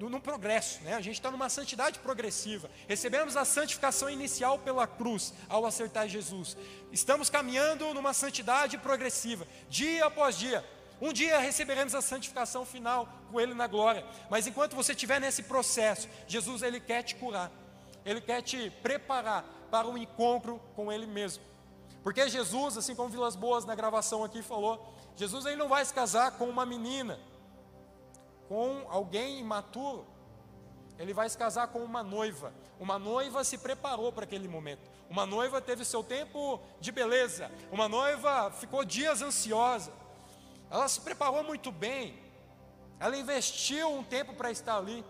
num 0.00 0.18
progresso, 0.18 0.82
né? 0.82 0.94
a 0.94 1.00
gente 1.00 1.14
está 1.14 1.30
numa 1.30 1.48
santidade 1.48 2.00
progressiva. 2.00 2.68
Recebemos 2.88 3.36
a 3.36 3.44
santificação 3.44 4.10
inicial 4.10 4.58
pela 4.58 4.84
cruz 4.84 5.32
ao 5.48 5.64
acertar 5.64 6.08
Jesus. 6.08 6.56
Estamos 6.90 7.30
caminhando 7.30 7.94
numa 7.94 8.12
santidade 8.12 8.76
progressiva, 8.78 9.46
dia 9.68 10.04
após 10.06 10.36
dia. 10.36 10.64
Um 11.00 11.12
dia 11.12 11.38
receberemos 11.38 11.94
a 11.94 12.02
santificação 12.02 12.64
final 12.64 13.08
com 13.30 13.40
Ele 13.40 13.54
na 13.54 13.66
glória. 13.66 14.04
Mas 14.30 14.46
enquanto 14.46 14.74
você 14.74 14.92
estiver 14.92 15.20
nesse 15.20 15.44
processo, 15.44 16.08
Jesus 16.26 16.62
ele 16.62 16.80
quer 16.80 17.02
te 17.02 17.14
curar. 17.16 17.50
Ele 18.04 18.20
quer 18.20 18.42
te 18.42 18.70
preparar 18.82 19.44
para 19.70 19.86
um 19.86 19.98
encontro 19.98 20.60
com 20.74 20.92
Ele 20.92 21.06
mesmo. 21.06 21.42
Porque 22.02 22.28
Jesus, 22.28 22.76
assim 22.76 22.94
como 22.94 23.08
Vilas 23.08 23.36
Boas 23.36 23.64
na 23.64 23.74
gravação 23.74 24.24
aqui 24.24 24.42
falou, 24.42 24.94
Jesus 25.14 25.46
ele 25.46 25.56
não 25.56 25.68
vai 25.68 25.84
se 25.84 25.94
casar 25.94 26.32
com 26.32 26.46
uma 26.48 26.66
menina, 26.66 27.18
com 28.48 28.84
alguém 28.88 29.38
imaturo. 29.38 30.06
Ele 30.98 31.14
vai 31.14 31.28
se 31.28 31.38
casar 31.38 31.68
com 31.68 31.78
uma 31.80 32.02
noiva. 32.02 32.52
Uma 32.78 32.98
noiva 32.98 33.44
se 33.44 33.58
preparou 33.58 34.12
para 34.12 34.24
aquele 34.24 34.48
momento. 34.48 34.90
Uma 35.08 35.26
noiva 35.26 35.60
teve 35.60 35.84
seu 35.84 36.02
tempo 36.02 36.60
de 36.80 36.90
beleza. 36.90 37.50
Uma 37.70 37.88
noiva 37.88 38.50
ficou 38.50 38.84
dias 38.84 39.22
ansiosa. 39.22 39.92
Ela 40.70 40.88
se 40.88 41.00
preparou 41.00 41.42
muito 41.44 41.70
bem. 41.70 42.18
Ela 42.98 43.16
investiu 43.16 43.92
um 43.92 44.02
tempo 44.02 44.34
para 44.34 44.50
estar 44.50 44.76
ali. 44.76 45.04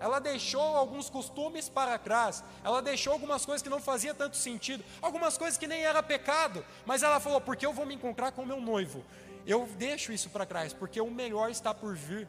Ela 0.00 0.20
deixou 0.20 0.62
alguns 0.76 1.10
costumes 1.10 1.68
para 1.68 1.98
trás. 1.98 2.44
Ela 2.62 2.80
deixou 2.80 3.12
algumas 3.12 3.44
coisas 3.44 3.62
que 3.62 3.68
não 3.68 3.80
faziam 3.80 4.14
tanto 4.14 4.36
sentido. 4.36 4.84
Algumas 5.02 5.36
coisas 5.36 5.58
que 5.58 5.66
nem 5.66 5.82
era 5.82 6.02
pecado. 6.02 6.64
Mas 6.86 7.02
ela 7.02 7.18
falou: 7.20 7.40
porque 7.40 7.66
eu 7.66 7.72
vou 7.72 7.84
me 7.84 7.94
encontrar 7.94 8.32
com 8.32 8.42
o 8.42 8.46
meu 8.46 8.60
noivo. 8.60 9.04
Eu 9.46 9.66
deixo 9.78 10.12
isso 10.12 10.30
para 10.30 10.46
trás, 10.46 10.72
porque 10.72 11.00
o 11.00 11.10
melhor 11.10 11.50
está 11.50 11.72
por 11.74 11.96
vir. 11.96 12.28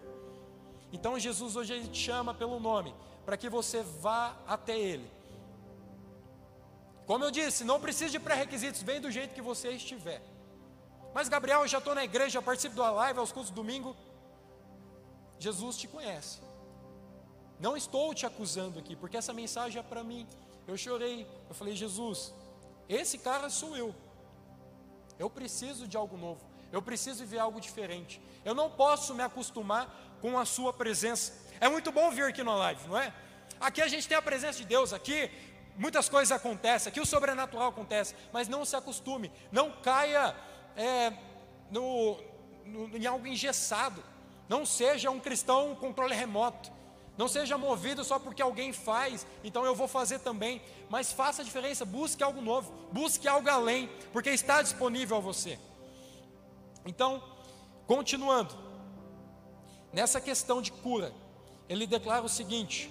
Então 0.92 1.20
Jesus 1.20 1.56
hoje 1.56 1.74
ele 1.74 1.88
te 1.88 2.00
chama 2.00 2.34
pelo 2.34 2.60
nome, 2.60 2.96
para 3.26 3.38
que 3.38 3.50
você 3.50 3.84
vá 3.84 4.36
até 4.48 4.78
Ele. 4.78 5.12
Como 7.06 7.24
eu 7.24 7.32
disse, 7.32 7.64
não 7.64 7.80
precisa 7.80 8.12
de 8.12 8.20
pré-requisitos, 8.20 8.82
vem 8.84 9.02
do 9.02 9.12
jeito 9.12 9.34
que 9.34 9.42
você 9.42 9.70
estiver. 9.72 10.22
Mas 11.14 11.28
Gabriel, 11.28 11.62
eu 11.62 11.68
já 11.68 11.80
estou 11.80 11.96
na 11.96 12.04
igreja, 12.04 12.42
participo 12.42 12.76
da 12.76 12.92
live 12.92 13.20
aos 13.20 13.32
cultos 13.32 13.52
do 13.52 13.56
domingo. 13.56 13.96
Jesus 15.40 15.78
te 15.78 15.88
conhece. 15.88 16.40
Não 17.60 17.76
estou 17.76 18.14
te 18.14 18.26
acusando 18.26 18.80
aqui, 18.80 18.96
porque 18.96 19.18
essa 19.18 19.34
mensagem 19.34 19.80
é 19.80 19.84
para 19.84 20.04
mim. 20.04 20.26
Eu 20.68 20.78
chorei, 20.78 21.28
eu 21.48 21.56
falei, 21.56 21.76
Jesus, 21.76 22.34
esse 22.88 23.18
cara 23.18 23.50
sou 23.50 23.76
eu. 23.76 23.94
Eu 25.18 25.30
preciso 25.30 25.88
de 25.88 25.98
algo 25.98 26.18
novo. 26.18 26.42
Eu 26.72 26.82
preciso 26.82 27.26
ver 27.26 27.40
algo 27.40 27.60
diferente. 27.60 28.22
Eu 28.46 28.56
não 28.56 28.70
posso 28.70 29.14
me 29.14 29.24
acostumar 29.24 30.18
com 30.22 30.38
a 30.38 30.46
sua 30.46 30.72
presença. 30.72 31.34
É 31.60 31.68
muito 31.68 31.92
bom 31.92 32.10
vir 32.12 32.26
aqui 32.26 32.44
na 32.44 32.56
live, 32.56 32.88
não 32.88 32.98
é? 32.98 33.14
Aqui 33.60 33.82
a 33.82 33.88
gente 33.88 34.08
tem 34.08 34.18
a 34.18 34.22
presença 34.22 34.60
de 34.60 34.66
Deus, 34.66 34.94
aqui 34.94 35.30
muitas 35.76 36.08
coisas 36.08 36.32
acontecem, 36.32 36.90
aqui 36.90 37.00
o 37.00 37.06
sobrenatural 37.06 37.70
acontece, 37.70 38.16
mas 38.32 38.48
não 38.48 38.64
se 38.64 38.76
acostume, 38.76 39.32
não 39.52 39.72
caia 39.72 40.36
é, 40.76 41.14
no, 41.70 42.18
no, 42.66 42.98
em 42.98 43.06
algo 43.06 43.28
engessado. 43.28 44.04
Não 44.48 44.66
seja 44.66 45.12
um 45.12 45.20
cristão 45.20 45.76
com 45.76 45.88
controle 45.88 46.16
remoto. 46.16 46.72
Não 47.20 47.28
seja 47.28 47.58
movido 47.58 48.02
só 48.06 48.18
porque 48.18 48.42
alguém 48.42 48.72
faz, 48.72 49.28
então 49.44 49.66
eu 49.66 49.76
vou 49.76 49.90
fazer 49.90 50.20
também. 50.20 50.62
Mas 50.90 51.12
faça 51.12 51.42
a 51.42 51.46
diferença, 51.46 51.84
busque 51.84 52.24
algo 52.24 52.40
novo, 52.40 52.72
busque 52.94 53.28
algo 53.28 53.50
além, 53.50 53.90
porque 54.14 54.30
está 54.30 54.62
disponível 54.62 55.18
a 55.18 55.20
você. 55.20 55.60
Então, 56.86 57.22
continuando, 57.86 58.56
nessa 59.92 60.22
questão 60.22 60.62
de 60.62 60.72
cura, 60.72 61.14
ele 61.68 61.86
declara 61.86 62.24
o 62.24 62.30
seguinte, 62.30 62.90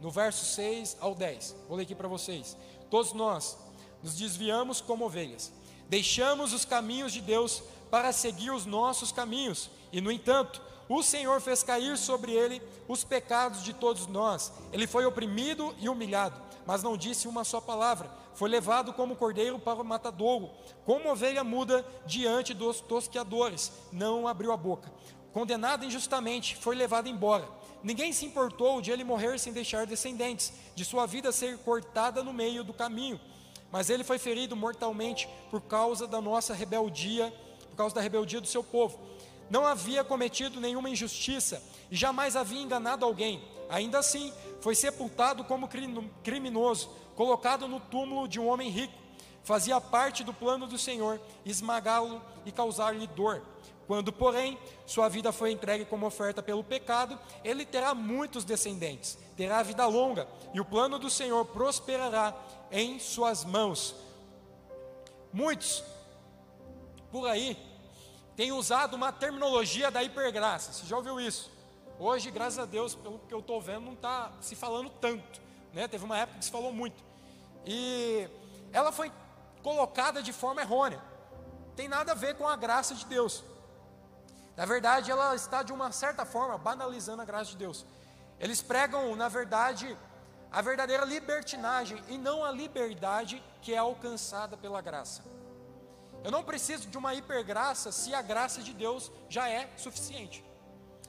no 0.00 0.10
verso 0.10 0.44
6 0.44 0.96
ao 1.00 1.14
10, 1.14 1.54
vou 1.68 1.76
ler 1.76 1.84
aqui 1.84 1.94
para 1.94 2.08
vocês: 2.08 2.56
Todos 2.90 3.12
nós 3.12 3.56
nos 4.02 4.16
desviamos 4.16 4.80
como 4.80 5.04
ovelhas 5.04 5.52
Deixamos 5.92 6.52
os 6.54 6.64
caminhos 6.64 7.12
de 7.12 7.20
Deus 7.20 7.62
para 7.90 8.10
seguir 8.12 8.50
os 8.50 8.64
nossos 8.64 9.12
caminhos, 9.12 9.70
e 9.92 10.00
no 10.00 10.10
entanto, 10.10 10.62
o 10.94 11.02
Senhor 11.02 11.40
fez 11.40 11.62
cair 11.62 11.96
sobre 11.96 12.32
ele 12.32 12.60
os 12.86 13.02
pecados 13.02 13.62
de 13.64 13.72
todos 13.72 14.06
nós. 14.06 14.52
Ele 14.72 14.86
foi 14.86 15.06
oprimido 15.06 15.74
e 15.78 15.88
humilhado, 15.88 16.40
mas 16.66 16.82
não 16.82 16.96
disse 16.96 17.26
uma 17.26 17.44
só 17.44 17.60
palavra. 17.60 18.10
Foi 18.34 18.48
levado 18.48 18.92
como 18.92 19.16
cordeiro 19.16 19.58
para 19.58 19.80
o 19.80 19.84
matadouro, 19.84 20.50
como 20.84 21.10
ovelha 21.10 21.42
muda 21.42 21.84
diante 22.04 22.52
dos 22.52 22.80
tosqueadores, 22.80 23.72
não 23.90 24.28
abriu 24.28 24.52
a 24.52 24.56
boca. 24.56 24.92
Condenado 25.32 25.84
injustamente, 25.84 26.56
foi 26.56 26.76
levado 26.76 27.08
embora. 27.08 27.48
ninguém 27.82 28.12
se 28.12 28.26
importou 28.26 28.80
de 28.82 28.90
ele 28.90 29.02
morrer 29.02 29.38
sem 29.38 29.52
deixar 29.52 29.86
descendentes, 29.86 30.52
de 30.74 30.84
sua 30.84 31.06
vida 31.06 31.32
ser 31.32 31.58
cortada 31.58 32.22
no 32.22 32.32
meio 32.32 32.62
do 32.62 32.74
caminho. 32.74 33.18
Mas 33.70 33.88
ele 33.88 34.04
foi 34.04 34.18
ferido 34.18 34.54
mortalmente 34.54 35.26
por 35.50 35.62
causa 35.62 36.06
da 36.06 36.20
nossa 36.20 36.52
rebeldia, 36.52 37.32
por 37.70 37.76
causa 37.76 37.94
da 37.94 38.02
rebeldia 38.02 38.42
do 38.42 38.46
seu 38.46 38.62
povo. 38.62 39.11
Não 39.52 39.66
havia 39.66 40.02
cometido 40.02 40.58
nenhuma 40.58 40.88
injustiça 40.88 41.62
e 41.90 41.94
jamais 41.94 42.36
havia 42.36 42.62
enganado 42.62 43.04
alguém. 43.04 43.44
Ainda 43.68 43.98
assim, 43.98 44.32
foi 44.62 44.74
sepultado 44.74 45.44
como 45.44 45.68
criminoso, 46.24 46.88
colocado 47.14 47.68
no 47.68 47.78
túmulo 47.78 48.26
de 48.26 48.40
um 48.40 48.48
homem 48.48 48.70
rico. 48.70 48.94
Fazia 49.44 49.78
parte 49.78 50.24
do 50.24 50.32
plano 50.32 50.66
do 50.66 50.78
Senhor 50.78 51.20
esmagá-lo 51.44 52.22
e 52.46 52.50
causar-lhe 52.50 53.06
dor. 53.08 53.42
Quando, 53.86 54.10
porém, 54.10 54.56
sua 54.86 55.06
vida 55.10 55.30
foi 55.32 55.52
entregue 55.52 55.84
como 55.84 56.06
oferta 56.06 56.42
pelo 56.42 56.64
pecado, 56.64 57.18
ele 57.44 57.66
terá 57.66 57.94
muitos 57.94 58.46
descendentes, 58.46 59.18
terá 59.36 59.62
vida 59.62 59.84
longa, 59.86 60.26
e 60.54 60.60
o 60.62 60.64
plano 60.64 60.98
do 60.98 61.10
Senhor 61.10 61.44
prosperará 61.44 62.34
em 62.70 62.98
suas 62.98 63.44
mãos. 63.44 63.94
Muitos 65.30 65.84
por 67.10 67.26
aí 67.28 67.70
têm 68.42 68.50
usado 68.50 68.94
uma 68.94 69.12
terminologia 69.12 69.88
da 69.88 70.02
hipergraça. 70.02 70.72
Você 70.72 70.84
já 70.84 70.96
ouviu 70.96 71.20
isso? 71.20 71.48
Hoje, 71.96 72.28
graças 72.28 72.58
a 72.58 72.66
Deus, 72.66 72.92
pelo 72.92 73.20
que 73.20 73.32
eu 73.32 73.38
estou 73.38 73.60
vendo, 73.60 73.82
não 73.82 73.92
está 73.92 74.32
se 74.40 74.56
falando 74.56 74.90
tanto. 74.90 75.40
Né? 75.72 75.86
Teve 75.86 76.04
uma 76.04 76.18
época 76.18 76.40
que 76.40 76.44
se 76.46 76.50
falou 76.50 76.72
muito. 76.72 77.00
E 77.64 78.28
ela 78.72 78.90
foi 78.90 79.12
colocada 79.62 80.20
de 80.20 80.32
forma 80.32 80.60
errônea. 80.60 81.00
Tem 81.76 81.86
nada 81.86 82.10
a 82.10 82.14
ver 82.16 82.34
com 82.34 82.48
a 82.48 82.56
graça 82.56 82.96
de 82.96 83.06
Deus. 83.06 83.44
Na 84.56 84.64
verdade, 84.64 85.08
ela 85.08 85.36
está 85.36 85.62
de 85.62 85.72
uma 85.72 85.92
certa 85.92 86.24
forma 86.24 86.58
banalizando 86.58 87.22
a 87.22 87.24
graça 87.24 87.52
de 87.52 87.58
Deus. 87.58 87.86
Eles 88.40 88.60
pregam, 88.60 89.14
na 89.14 89.28
verdade, 89.28 89.96
a 90.50 90.60
verdadeira 90.60 91.04
libertinagem 91.04 92.02
e 92.08 92.18
não 92.18 92.44
a 92.44 92.50
liberdade 92.50 93.40
que 93.60 93.72
é 93.72 93.78
alcançada 93.78 94.56
pela 94.56 94.80
graça. 94.80 95.22
Eu 96.24 96.30
não 96.30 96.44
preciso 96.44 96.88
de 96.88 96.96
uma 96.96 97.14
hipergraça 97.14 97.90
se 97.90 98.14
a 98.14 98.22
graça 98.22 98.62
de 98.62 98.72
Deus 98.72 99.10
já 99.28 99.48
é 99.48 99.68
suficiente. 99.76 100.44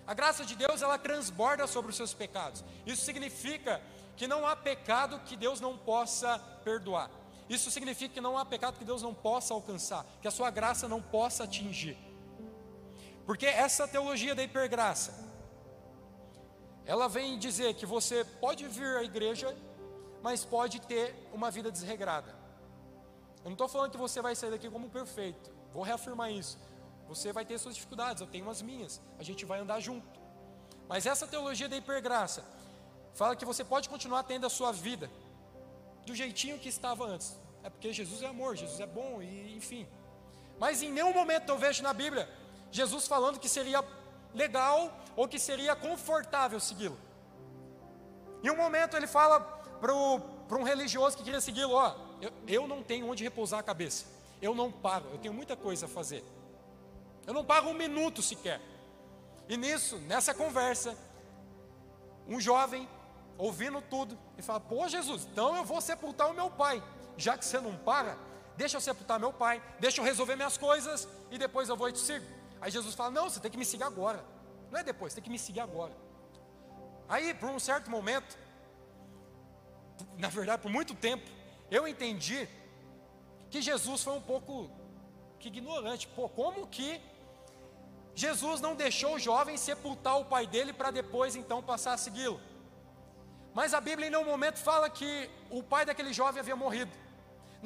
A 0.06 0.14
graça 0.14 0.44
de 0.44 0.56
Deus, 0.56 0.82
ela 0.82 0.98
transborda 0.98 1.66
sobre 1.68 1.92
os 1.92 1.96
seus 1.96 2.14
pecados. 2.14 2.64
Isso 2.86 3.06
significa 3.06 3.82
que 4.18 4.28
não 4.28 4.46
há 4.46 4.56
pecado 4.56 5.20
que 5.26 5.36
Deus 5.36 5.62
não 5.62 5.78
possa 5.78 6.40
perdoar. 6.64 7.10
Isso 7.48 7.70
significa 7.72 8.14
que 8.14 8.22
não 8.22 8.38
há 8.38 8.46
pecado 8.46 8.78
que 8.78 8.86
Deus 8.86 9.02
não 9.02 9.14
possa 9.14 9.54
alcançar, 9.54 10.06
que 10.22 10.28
a 10.28 10.32
sua 10.32 10.50
graça 10.50 10.88
não 10.88 11.02
possa 11.02 11.44
atingir. 11.44 11.98
Porque 13.26 13.46
essa 13.46 13.88
teologia 13.88 14.36
da 14.36 14.44
hipergraça, 14.44 15.14
ela 16.86 17.08
vem 17.08 17.40
dizer 17.40 17.76
que 17.76 17.86
você 17.86 18.26
pode 18.26 18.68
vir 18.68 18.98
à 18.98 19.04
igreja, 19.04 19.56
mas 20.22 20.44
pode 20.44 20.82
ter 20.82 21.16
uma 21.32 21.50
vida 21.50 21.72
desregrada. 21.72 22.43
Eu 23.44 23.50
não 23.50 23.54
estou 23.54 23.68
falando 23.68 23.92
que 23.92 23.98
você 23.98 24.22
vai 24.22 24.36
sair 24.36 24.52
daqui 24.52 24.70
como 24.70 24.90
perfeito, 24.90 25.52
vou 25.74 25.84
reafirmar 25.84 26.32
isso. 26.32 26.58
Você 27.08 27.34
vai 27.34 27.46
ter 27.46 27.58
suas 27.60 27.76
dificuldades, 27.76 28.22
eu 28.22 28.28
tenho 28.28 28.50
as 28.50 28.62
minhas, 28.62 29.02
a 29.20 29.24
gente 29.24 29.46
vai 29.46 29.60
andar 29.60 29.80
junto. 29.80 30.08
Mas 30.88 31.06
essa 31.06 31.28
teologia 31.28 31.68
da 31.68 31.76
hipergraça 31.76 32.44
fala 33.14 33.36
que 33.36 33.46
você 33.46 33.64
pode 33.64 33.90
continuar 33.90 34.24
tendo 34.24 34.46
a 34.46 34.50
sua 34.50 34.72
vida 34.72 35.10
do 36.06 36.16
jeitinho 36.16 36.58
que 36.60 36.70
estava 36.70 37.06
antes. 37.06 37.38
É 37.64 37.70
porque 37.70 37.94
Jesus 37.94 38.22
é 38.22 38.28
amor, 38.28 38.56
Jesus 38.56 38.80
é 38.80 38.86
bom 38.86 39.22
e 39.22 39.56
enfim. 39.56 39.88
Mas 40.60 40.82
em 40.82 40.92
nenhum 40.92 41.14
momento 41.14 41.50
eu 41.50 41.58
vejo 41.58 41.84
na 41.84 41.94
Bíblia 41.94 42.30
Jesus 42.72 43.08
falando 43.08 43.40
que 43.40 43.48
seria 43.48 43.84
legal 44.34 44.92
ou 45.16 45.28
que 45.28 45.40
seria 45.40 45.76
confortável 45.76 46.60
segui-lo. 46.60 46.98
Em 48.44 48.50
um 48.50 48.58
momento 48.58 48.98
ele 48.98 49.08
fala 49.08 49.40
para 49.80 49.94
um 49.94 50.64
religioso 50.64 51.16
que 51.16 51.24
queria 51.24 51.40
segui-lo: 51.40 51.74
Ó, 51.74 51.96
eu, 52.22 52.32
eu 52.48 52.68
não 52.68 52.84
tenho 52.84 53.10
onde 53.10 53.24
repousar 53.24 53.60
a 53.60 53.64
cabeça, 53.64 54.06
eu 54.42 54.54
não 54.54 54.72
paro, 54.72 55.06
eu 55.12 55.18
tenho 55.18 55.34
muita 55.34 55.56
coisa 55.56 55.86
a 55.86 55.90
fazer. 55.90 56.24
Eu 57.26 57.34
não 57.34 57.46
pago 57.46 57.70
um 57.70 57.74
minuto 57.74 58.22
sequer. 58.22 58.60
E 59.48 59.56
nisso, 59.56 59.98
nessa 60.00 60.34
conversa, 60.34 60.98
um 62.28 62.40
jovem, 62.40 62.88
ouvindo 63.38 63.82
tudo, 63.82 64.18
e 64.38 64.42
fala: 64.42 64.60
Pô, 64.60 64.88
Jesus, 64.88 65.28
então 65.32 65.56
eu 65.56 65.64
vou 65.64 65.80
sepultar 65.82 66.30
o 66.30 66.34
meu 66.34 66.50
pai, 66.50 66.84
já 67.18 67.38
que 67.38 67.46
você 67.46 67.60
não 67.60 67.76
para, 67.78 68.18
deixa 68.58 68.78
eu 68.78 68.82
sepultar 68.82 69.20
meu 69.20 69.34
pai, 69.34 69.62
deixa 69.80 70.02
eu 70.02 70.06
resolver 70.06 70.36
minhas 70.36 70.58
coisas 70.58 71.08
e 71.32 71.38
depois 71.38 71.70
eu 71.70 71.78
vou 71.78 71.90
e 71.90 71.94
te 71.94 72.00
sigo. 72.00 72.26
Aí 72.60 72.72
Jesus 72.72 72.96
fala: 72.96 73.12
Não, 73.12 73.30
você 73.30 73.40
tem 73.40 73.52
que 73.52 73.58
me 73.58 73.66
seguir 73.66 73.84
agora. 73.84 74.24
Não 74.72 74.80
é 74.80 74.84
depois, 74.84 75.14
você 75.14 75.18
tem 75.18 75.26
que 75.26 75.30
me 75.30 75.40
seguir 75.40 75.60
agora. 75.60 75.94
Aí, 77.08 77.34
por 77.34 77.50
um 77.50 77.60
certo 77.60 77.90
momento, 77.92 78.38
na 80.18 80.30
verdade, 80.30 80.62
por 80.62 80.72
muito 80.72 80.96
tempo, 80.96 81.30
eu 81.78 81.88
entendi 81.92 82.48
que 83.50 83.60
Jesus 83.70 84.04
foi 84.04 84.14
um 84.14 84.26
pouco 84.32 84.54
que 85.40 85.48
ignorante. 85.48 86.08
Pô, 86.08 86.30
como 86.30 86.68
que 86.68 86.90
Jesus 88.24 88.62
não 88.66 88.76
deixou 88.76 89.16
o 89.16 89.20
jovem 89.20 89.58
sepultar 89.58 90.20
o 90.20 90.26
pai 90.34 90.46
dele 90.46 90.72
para 90.72 90.92
depois 90.92 91.36
então 91.36 91.64
passar 91.72 91.94
a 91.94 91.98
segui-lo? 91.98 92.40
Mas 93.56 93.74
a 93.74 93.82
Bíblia 93.82 94.08
em 94.08 94.12
nenhum 94.12 94.26
momento 94.34 94.60
fala 94.60 94.88
que 94.90 95.30
o 95.50 95.64
pai 95.64 95.84
daquele 95.86 96.14
jovem 96.14 96.40
havia 96.40 96.56
morrido. 96.56 96.92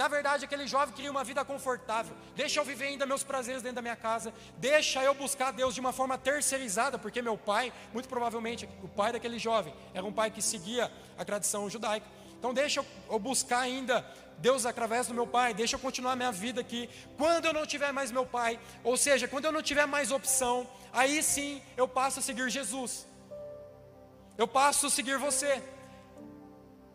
Na 0.01 0.07
verdade, 0.07 0.45
aquele 0.45 0.67
jovem 0.67 0.93
queria 0.93 1.09
uma 1.09 1.23
vida 1.23 1.43
confortável. 1.43 2.15
Deixa 2.35 2.59
eu 2.59 2.63
viver 2.63 2.85
ainda 2.85 3.05
meus 3.05 3.23
prazeres 3.23 3.63
dentro 3.63 3.77
da 3.77 3.81
minha 3.81 3.95
casa. 3.95 4.31
Deixa 4.57 5.03
eu 5.03 5.13
buscar 5.15 5.51
Deus 5.51 5.73
de 5.73 5.79
uma 5.79 5.91
forma 5.91 6.17
terceirizada, 6.17 6.99
porque 6.99 7.19
meu 7.21 7.37
pai, 7.37 7.73
muito 7.91 8.07
provavelmente, 8.07 8.69
o 8.83 8.87
pai 8.87 9.11
daquele 9.11 9.39
jovem, 9.39 9.73
era 9.93 10.05
um 10.05 10.13
pai 10.13 10.29
que 10.29 10.41
seguia 10.41 10.91
a 11.17 11.25
tradição 11.25 11.67
judaica. 11.69 12.05
Então, 12.37 12.53
deixa 12.53 12.85
eu 13.09 13.19
buscar 13.19 13.59
ainda 13.59 14.05
Deus 14.37 14.65
através 14.65 15.07
do 15.07 15.13
meu 15.13 15.25
pai, 15.25 15.53
deixa 15.53 15.75
eu 15.75 15.79
continuar 15.79 16.15
minha 16.15 16.31
vida 16.31 16.61
aqui. 16.61 16.89
Quando 17.17 17.45
eu 17.45 17.53
não 17.53 17.65
tiver 17.65 17.91
mais 17.91 18.11
meu 18.11 18.25
pai, 18.25 18.59
ou 18.83 18.95
seja, 18.95 19.27
quando 19.27 19.45
eu 19.45 19.51
não 19.51 19.61
tiver 19.61 19.85
mais 19.85 20.11
opção, 20.11 20.67
aí 20.93 21.23
sim 21.23 21.61
eu 21.75 21.87
passo 21.87 22.19
a 22.19 22.21
seguir 22.21 22.49
Jesus. 22.49 23.07
Eu 24.37 24.47
passo 24.47 24.87
a 24.87 24.89
seguir 24.89 25.17
você. 25.17 25.63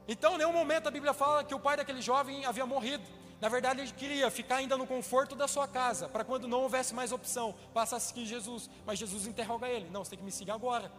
Então, 0.06 0.34
em 0.34 0.38
nenhum 0.38 0.52
momento 0.52 0.86
a 0.86 0.90
Bíblia 0.90 1.12
fala 1.12 1.42
que 1.42 1.54
o 1.54 1.60
pai 1.60 1.76
daquele 1.76 2.00
jovem 2.00 2.44
havia 2.44 2.64
morrido. 2.64 3.04
Na 3.40 3.48
verdade, 3.48 3.80
ele 3.80 3.90
queria 3.90 4.30
ficar 4.30 4.56
ainda 4.56 4.76
no 4.76 4.86
conforto 4.86 5.34
da 5.34 5.48
sua 5.48 5.66
casa, 5.66 6.08
para 6.08 6.22
quando 6.22 6.46
não 6.46 6.60
houvesse 6.60 6.94
mais 6.94 7.10
opção, 7.10 7.56
passar 7.74 7.96
a 7.96 8.00
seguir 8.00 8.24
Jesus. 8.24 8.70
Mas 8.86 9.00
Jesus 9.00 9.26
interroga 9.26 9.68
ele: 9.68 9.90
Não, 9.90 10.04
você 10.04 10.10
tem 10.10 10.20
que 10.20 10.24
me 10.24 10.30
seguir 10.30 10.52
agora. 10.52 10.92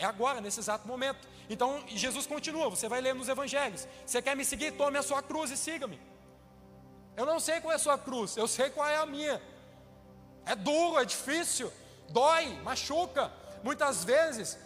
É 0.00 0.06
agora, 0.06 0.40
nesse 0.40 0.60
exato 0.60 0.88
momento. 0.88 1.28
Então, 1.48 1.84
Jesus 1.88 2.26
continua, 2.26 2.70
você 2.70 2.88
vai 2.88 3.00
ler 3.00 3.14
nos 3.14 3.28
evangelhos. 3.28 3.86
Você 4.06 4.22
quer 4.22 4.34
me 4.34 4.44
seguir? 4.44 4.72
Tome 4.72 4.96
a 4.96 5.02
sua 5.02 5.22
cruz 5.22 5.50
e 5.50 5.56
siga-me. 5.56 6.00
Eu 7.16 7.26
não 7.26 7.38
sei 7.38 7.60
qual 7.60 7.72
é 7.72 7.76
a 7.76 7.78
sua 7.78 7.98
cruz, 7.98 8.36
eu 8.36 8.48
sei 8.48 8.70
qual 8.70 8.88
é 8.88 8.96
a 8.96 9.04
minha. 9.04 9.42
É 10.46 10.56
duro, 10.56 10.98
é 10.98 11.04
difícil, 11.04 11.70
dói, 12.08 12.46
machuca. 12.62 13.30
Muitas 13.62 14.04
vezes 14.04 14.58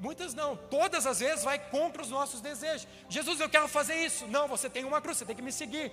Muitas 0.00 0.32
não, 0.32 0.56
todas 0.56 1.06
as 1.06 1.18
vezes 1.18 1.44
vai 1.44 1.58
contra 1.58 2.00
os 2.00 2.08
nossos 2.08 2.40
desejos. 2.40 2.86
Jesus, 3.08 3.40
eu 3.40 3.48
quero 3.48 3.66
fazer 3.66 3.96
isso. 3.96 4.28
Não, 4.28 4.46
você 4.46 4.70
tem 4.70 4.84
uma 4.84 5.00
cruz, 5.00 5.18
você 5.18 5.24
tem 5.24 5.34
que 5.34 5.42
me 5.42 5.50
seguir. 5.50 5.90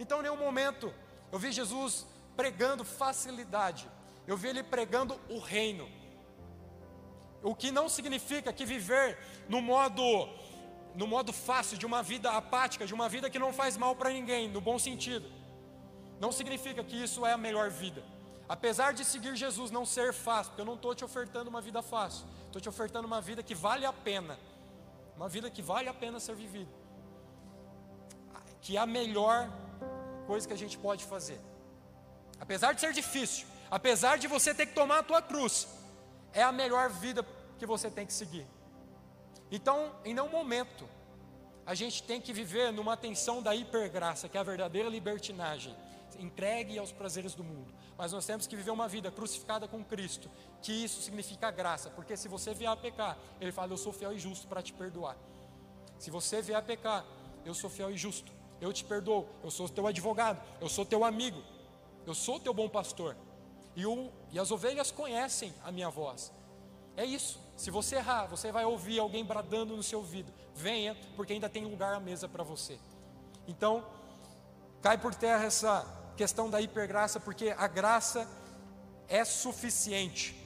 Então, 0.00 0.18
em 0.18 0.22
nenhum 0.22 0.36
momento 0.36 0.92
eu 1.30 1.38
vi 1.38 1.52
Jesus 1.52 2.06
pregando 2.36 2.84
facilidade. 2.84 3.88
Eu 4.26 4.36
vi 4.36 4.48
ele 4.48 4.64
pregando 4.64 5.18
o 5.28 5.38
reino. 5.38 5.88
O 7.42 7.54
que 7.54 7.70
não 7.70 7.88
significa 7.88 8.52
que 8.52 8.64
viver 8.64 9.18
no 9.48 9.60
modo 9.60 10.28
no 10.94 11.06
modo 11.06 11.32
fácil 11.32 11.78
de 11.78 11.86
uma 11.86 12.02
vida 12.02 12.30
apática, 12.30 12.86
de 12.86 12.92
uma 12.92 13.08
vida 13.08 13.30
que 13.30 13.38
não 13.38 13.52
faz 13.52 13.76
mal 13.76 13.94
para 13.94 14.10
ninguém, 14.10 14.48
no 14.48 14.60
bom 14.60 14.78
sentido. 14.78 15.30
Não 16.18 16.32
significa 16.32 16.82
que 16.82 16.96
isso 17.02 17.24
é 17.24 17.32
a 17.32 17.38
melhor 17.38 17.70
vida. 17.70 18.02
Apesar 18.48 18.92
de 18.92 19.04
seguir 19.04 19.36
Jesus 19.36 19.70
não 19.70 19.86
ser 19.86 20.12
fácil, 20.12 20.50
porque 20.50 20.62
eu 20.62 20.66
não 20.66 20.74
estou 20.74 20.94
te 20.94 21.04
ofertando 21.04 21.48
uma 21.48 21.60
vida 21.60 21.80
fácil, 21.82 22.26
estou 22.46 22.60
te 22.60 22.68
ofertando 22.68 23.06
uma 23.06 23.20
vida 23.20 23.42
que 23.42 23.54
vale 23.54 23.86
a 23.86 23.92
pena, 23.92 24.38
uma 25.16 25.28
vida 25.28 25.48
que 25.48 25.62
vale 25.62 25.88
a 25.88 25.94
pena 25.94 26.18
ser 26.18 26.34
vivida, 26.34 26.70
que 28.60 28.76
é 28.76 28.80
a 28.80 28.86
melhor 28.86 29.48
coisa 30.26 30.48
que 30.48 30.54
a 30.54 30.58
gente 30.58 30.76
pode 30.76 31.04
fazer. 31.04 31.40
Apesar 32.40 32.72
de 32.72 32.80
ser 32.80 32.92
difícil, 32.92 33.46
apesar 33.70 34.18
de 34.18 34.26
você 34.26 34.52
ter 34.52 34.66
que 34.66 34.74
tomar 34.74 34.98
a 34.98 35.02
tua 35.02 35.22
cruz, 35.22 35.68
é 36.32 36.42
a 36.42 36.52
melhor 36.52 36.90
vida 36.90 37.24
que 37.58 37.66
você 37.66 37.90
tem 37.90 38.06
que 38.06 38.12
seguir. 38.12 38.46
Então, 39.50 39.92
em 40.04 40.14
nenhum 40.14 40.30
momento, 40.30 40.88
a 41.66 41.74
gente 41.74 42.02
tem 42.02 42.20
que 42.20 42.32
viver 42.32 42.72
numa 42.72 42.96
tensão 42.96 43.42
da 43.42 43.54
hipergraça, 43.54 44.28
que 44.28 44.36
é 44.36 44.40
a 44.40 44.44
verdadeira 44.44 44.88
libertinagem, 44.88 45.76
entregue 46.18 46.78
aos 46.78 46.92
prazeres 46.92 47.34
do 47.34 47.42
mundo 47.42 47.72
mas 48.00 48.12
nós 48.12 48.24
temos 48.24 48.46
que 48.46 48.56
viver 48.56 48.70
uma 48.70 48.88
vida 48.88 49.10
crucificada 49.10 49.68
com 49.68 49.84
Cristo, 49.84 50.30
que 50.62 50.72
isso 50.72 51.02
significa 51.02 51.50
graça, 51.50 51.90
porque 51.90 52.16
se 52.16 52.28
você 52.28 52.54
vier 52.54 52.70
a 52.70 52.74
pecar, 52.74 53.18
Ele 53.38 53.52
fala: 53.52 53.74
Eu 53.74 53.76
sou 53.76 53.92
fiel 53.92 54.14
e 54.14 54.18
justo 54.18 54.48
para 54.48 54.62
te 54.62 54.72
perdoar. 54.72 55.18
Se 55.98 56.10
você 56.10 56.40
vier 56.40 56.56
a 56.56 56.62
pecar, 56.62 57.04
eu 57.44 57.52
sou 57.52 57.68
fiel 57.68 57.90
e 57.90 57.98
justo, 57.98 58.32
eu 58.58 58.72
te 58.72 58.84
perdoo, 58.84 59.28
eu 59.44 59.50
sou 59.50 59.68
teu 59.68 59.86
advogado, 59.86 60.42
eu 60.62 60.68
sou 60.70 60.86
teu 60.86 61.04
amigo, 61.04 61.42
eu 62.06 62.14
sou 62.14 62.40
teu 62.40 62.54
bom 62.54 62.70
pastor, 62.70 63.14
e, 63.80 64.10
e 64.32 64.38
as 64.38 64.50
ovelhas 64.50 64.90
conhecem 64.90 65.54
a 65.64 65.70
minha 65.70 65.90
voz. 65.90 66.32
É 66.96 67.04
isso, 67.04 67.40
Se 67.56 67.70
você 67.70 67.96
errar, 67.96 68.26
você 68.26 68.50
vai 68.50 68.64
ouvir 68.64 68.98
alguém 68.98 69.24
bradando 69.24 69.76
no 69.76 69.82
seu 69.82 69.98
ouvido: 69.98 70.32
venha, 70.54 70.96
porque 71.14 71.34
ainda 71.34 71.48
tem 71.48 71.64
lugar 71.66 71.94
à 71.94 72.00
mesa 72.00 72.28
para 72.28 72.42
você. 72.42 72.78
Então, 73.46 73.84
cai 74.80 74.96
por 74.96 75.14
terra 75.14 75.44
essa 75.44 75.86
questão 76.16 76.48
da 76.48 76.60
hipergraça, 76.60 77.20
porque 77.20 77.54
a 77.56 77.66
graça 77.66 78.26
é 79.08 79.24
suficiente. 79.24 80.36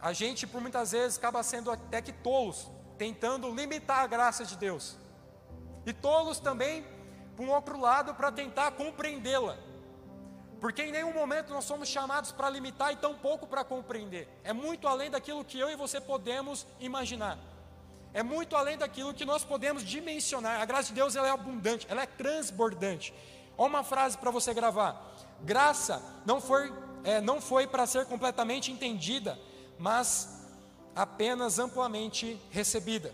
A 0.00 0.12
gente, 0.12 0.46
por 0.46 0.60
muitas 0.60 0.92
vezes, 0.92 1.16
acaba 1.16 1.42
sendo 1.42 1.70
até 1.70 2.02
que 2.02 2.12
tolos, 2.12 2.70
tentando 2.98 3.54
limitar 3.54 4.00
a 4.00 4.06
graça 4.06 4.44
de 4.44 4.56
Deus. 4.56 4.98
E 5.86 5.92
tolos 5.92 6.40
também, 6.40 6.84
por 7.36 7.46
um 7.46 7.50
outro 7.50 7.80
lado, 7.80 8.14
para 8.14 8.30
tentar 8.32 8.72
compreendê-la. 8.72 9.56
Porque 10.62 10.80
em 10.80 10.92
nenhum 10.92 11.12
momento 11.12 11.52
nós 11.52 11.64
somos 11.64 11.88
chamados 11.88 12.30
para 12.30 12.48
limitar 12.48 12.92
e 12.92 12.96
tão 12.96 13.16
pouco 13.16 13.48
para 13.48 13.64
compreender. 13.64 14.28
É 14.44 14.52
muito 14.52 14.86
além 14.86 15.10
daquilo 15.10 15.44
que 15.44 15.58
eu 15.58 15.68
e 15.68 15.74
você 15.74 16.00
podemos 16.00 16.64
imaginar. 16.78 17.36
É 18.14 18.22
muito 18.22 18.54
além 18.54 18.78
daquilo 18.78 19.12
que 19.12 19.24
nós 19.24 19.42
podemos 19.42 19.82
dimensionar. 19.82 20.60
A 20.60 20.64
graça 20.64 20.90
de 20.90 20.94
Deus 20.94 21.16
ela 21.16 21.26
é 21.26 21.32
abundante, 21.32 21.84
ela 21.90 22.02
é 22.02 22.06
transbordante. 22.06 23.12
Olha 23.58 23.70
uma 23.70 23.82
frase 23.82 24.16
para 24.16 24.30
você 24.30 24.54
gravar. 24.54 25.12
Graça 25.40 26.00
não 26.24 26.40
foi, 26.40 26.72
é, 27.02 27.20
não 27.20 27.40
foi 27.40 27.66
para 27.66 27.84
ser 27.84 28.06
completamente 28.06 28.70
entendida, 28.70 29.36
mas 29.80 30.46
apenas 30.94 31.58
amplamente 31.58 32.40
recebida. 32.52 33.12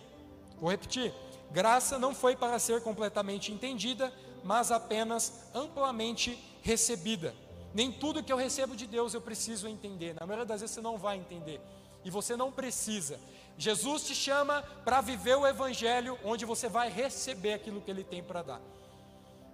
Vou 0.61 0.71
repetir. 0.71 1.15
Graça 1.51 1.99
não 1.99 2.15
foi 2.15 2.37
para 2.37 2.59
ser 2.59 2.83
completamente 2.83 3.51
entendida, 3.51 4.13
mas 4.45 4.71
apenas 4.71 5.49
amplamente 5.55 6.39
recebida. 6.69 7.35
Nem 7.73 7.91
tudo 7.91 8.23
que 8.23 8.33
eu 8.33 8.37
recebo 8.37 8.77
de 8.77 8.87
Deus 8.87 9.15
eu 9.15 9.23
preciso 9.23 9.67
entender. 9.67 10.15
Na 10.21 10.27
maioria 10.27 10.45
das 10.45 10.61
vezes 10.61 10.75
você 10.75 10.83
não 10.83 10.99
vai 10.99 11.17
entender. 11.17 11.61
E 12.05 12.11
você 12.11 12.37
não 12.37 12.53
precisa. 12.53 13.19
Jesus 13.57 14.05
te 14.05 14.15
chama 14.15 14.63
para 14.85 15.01
viver 15.01 15.37
o 15.37 15.47
Evangelho, 15.47 16.19
onde 16.23 16.45
você 16.45 16.69
vai 16.69 16.91
receber 16.91 17.55
aquilo 17.55 17.81
que 17.81 17.91
Ele 17.91 18.05
tem 18.05 18.23
para 18.23 18.43
dar. 18.43 18.61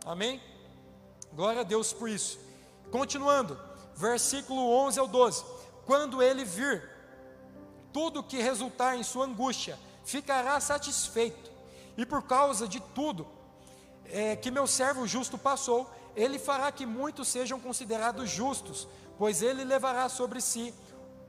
Amém? 0.05 0.41
Glória 1.33 1.61
a 1.61 1.65
Deus 1.65 1.93
por 1.93 2.09
isso. 2.09 2.39
Continuando, 2.91 3.59
versículo 3.95 4.61
11 4.87 4.99
ao 4.99 5.09
12: 5.09 5.45
Quando 5.87 6.23
Ele 6.23 6.45
vir 6.45 6.91
tudo 7.93 8.23
que 8.23 8.43
resultar 8.43 8.97
em 8.97 9.05
sua 9.05 9.25
angústia, 9.25 9.79
ficará 10.05 10.59
satisfeito, 10.61 11.51
e 11.97 12.05
por 12.05 12.23
causa 12.23 12.67
de 12.69 12.81
tudo 12.81 13.27
é, 14.07 14.37
que 14.37 14.51
meu 14.51 14.67
servo 14.67 15.07
justo 15.07 15.39
passou, 15.39 15.91
ele 16.17 16.39
fará 16.39 16.71
que 16.71 16.87
muitos 16.87 17.29
sejam 17.29 17.59
considerados 17.59 18.31
justos, 18.31 18.87
pois 19.19 19.43
ele 19.43 19.65
levará 19.65 20.09
sobre 20.09 20.41
si 20.41 20.73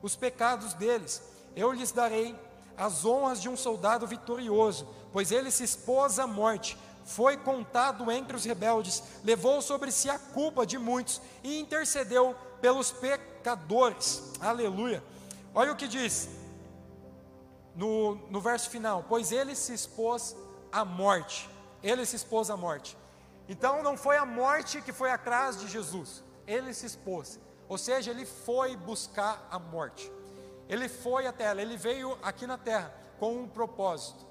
os 0.02 0.15
pecados 0.15 0.74
deles. 0.74 1.21
Eu 1.56 1.71
lhes 1.71 1.91
darei 1.91 2.36
as 2.78 3.06
honras 3.06 3.41
de 3.41 3.50
um 3.50 3.56
soldado 3.56 4.06
vitorioso, 4.06 4.88
pois 5.12 5.32
ele 5.32 5.50
se 5.50 5.63
expôs 5.63 6.19
à 6.19 6.28
morte, 6.28 6.78
foi 7.06 7.38
contado 7.38 8.12
entre 8.12 8.36
os 8.36 8.45
rebeldes, 8.45 9.02
levou 9.24 9.62
sobre 9.62 9.91
si 9.91 10.10
a 10.10 10.17
culpa 10.17 10.65
de 10.65 10.78
muitos 10.78 11.21
e 11.43 11.60
intercedeu 11.60 12.36
pelos 12.60 12.91
pecadores. 12.91 14.24
Aleluia. 14.39 15.04
Olha 15.54 15.71
o 15.71 15.76
que 15.76 15.88
diz 15.88 16.28
no, 17.76 18.15
no 18.30 18.41
verso 18.41 18.69
final: 18.69 19.06
Pois 19.08 19.32
ele 19.32 19.56
se 19.56 19.74
expôs 19.74 20.36
à 20.71 20.84
morte. 20.84 21.50
Ele 21.84 22.06
se 22.06 22.15
expôs 22.15 22.50
à 22.50 22.58
morte. 22.58 22.98
Então 23.47 23.84
não 23.84 23.95
foi 23.95 24.17
a 24.17 24.25
morte 24.25 24.81
que 24.81 24.91
foi 24.91 25.12
atrás 25.12 25.60
de 25.60 25.67
Jesus, 25.67 26.23
ele 26.47 26.73
se 26.73 26.86
expôs. 26.86 27.39
Ou 27.67 27.77
seja, 27.77 28.12
ele 28.12 28.25
foi 28.25 28.75
buscar 28.75 29.47
a 29.49 29.58
morte. 29.58 30.12
Ele 30.67 30.88
foi 30.89 31.27
até 31.27 31.45
ela, 31.45 31.62
ele 31.62 31.77
veio 31.77 32.17
aqui 32.21 32.47
na 32.47 32.58
terra 32.58 32.93
com 33.19 33.34
um 33.36 33.47
propósito. 33.47 34.25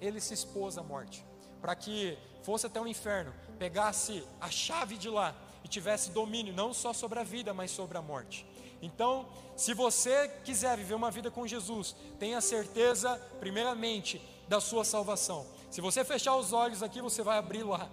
Ele 0.00 0.20
se 0.20 0.34
expôs 0.34 0.76
à 0.78 0.82
morte, 0.82 1.24
para 1.60 1.74
que 1.74 2.18
fosse 2.42 2.66
até 2.66 2.80
o 2.80 2.86
inferno, 2.86 3.32
pegasse 3.58 4.26
a 4.40 4.50
chave 4.50 4.96
de 4.96 5.08
lá 5.08 5.34
e 5.62 5.68
tivesse 5.68 6.10
domínio 6.10 6.52
não 6.52 6.74
só 6.74 6.92
sobre 6.92 7.20
a 7.20 7.24
vida, 7.24 7.54
mas 7.54 7.70
sobre 7.70 7.96
a 7.96 8.02
morte. 8.02 8.46
Então, 8.80 9.28
se 9.56 9.72
você 9.74 10.28
quiser 10.44 10.76
viver 10.76 10.94
uma 10.94 11.10
vida 11.10 11.30
com 11.30 11.46
Jesus, 11.46 11.94
tenha 12.18 12.40
certeza, 12.40 13.16
primeiramente, 13.38 14.20
da 14.48 14.60
sua 14.60 14.84
salvação. 14.84 15.46
Se 15.70 15.80
você 15.80 16.04
fechar 16.04 16.34
os 16.34 16.52
olhos 16.52 16.82
aqui, 16.82 17.00
você 17.00 17.22
vai 17.22 17.38
abrir 17.38 17.62
lá 17.62 17.88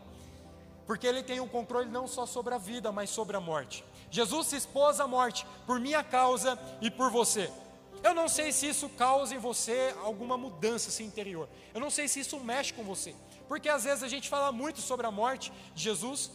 porque 0.89 1.05
ele 1.05 1.21
tem 1.21 1.39
o 1.39 1.43
um 1.43 1.47
controle 1.47 1.87
não 1.87 2.07
só 2.07 2.25
sobre 2.25 2.51
a 2.55 2.57
vida, 2.57 2.91
mas 2.91 3.11
sobre 3.11 3.37
a 3.37 3.39
morte. 3.39 3.85
Jesus 4.09 4.47
se 4.47 4.55
expôs 4.55 4.99
à 4.99 5.05
morte 5.05 5.45
por 5.67 5.79
minha 5.79 6.03
causa 6.03 6.57
e 6.81 6.89
por 6.89 7.11
você. 7.11 7.47
Eu 8.03 8.15
não 8.15 8.27
sei 8.27 8.51
se 8.51 8.67
isso 8.67 8.89
causa 8.89 9.35
em 9.35 9.37
você 9.37 9.95
alguma 10.03 10.35
mudança 10.35 10.89
assim, 10.89 11.05
interior. 11.05 11.47
Eu 11.75 11.79
não 11.79 11.91
sei 11.91 12.07
se 12.07 12.21
isso 12.21 12.39
mexe 12.39 12.73
com 12.73 12.83
você. 12.83 13.13
Porque 13.47 13.69
às 13.69 13.83
vezes 13.83 14.01
a 14.01 14.07
gente 14.07 14.27
fala 14.27 14.51
muito 14.51 14.81
sobre 14.81 15.05
a 15.05 15.11
morte 15.11 15.53
de 15.75 15.83
Jesus 15.83 16.31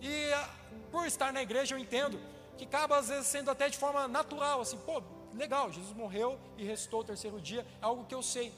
e 0.00 0.32
ah, 0.32 0.48
por 0.92 1.04
estar 1.04 1.32
na 1.32 1.42
igreja 1.42 1.74
eu 1.74 1.78
entendo 1.80 2.20
que 2.56 2.66
acaba 2.66 2.98
às 2.98 3.08
vezes 3.08 3.26
sendo 3.26 3.50
até 3.50 3.68
de 3.68 3.78
forma 3.78 4.06
natural, 4.06 4.60
assim, 4.60 4.78
pô, 4.78 5.02
legal, 5.34 5.72
Jesus 5.72 5.92
morreu 5.92 6.38
e 6.56 6.64
restou 6.64 7.00
o 7.00 7.04
terceiro 7.04 7.40
dia, 7.40 7.66
é 7.82 7.84
algo 7.84 8.04
que 8.04 8.14
eu 8.14 8.22
sei. 8.22 8.54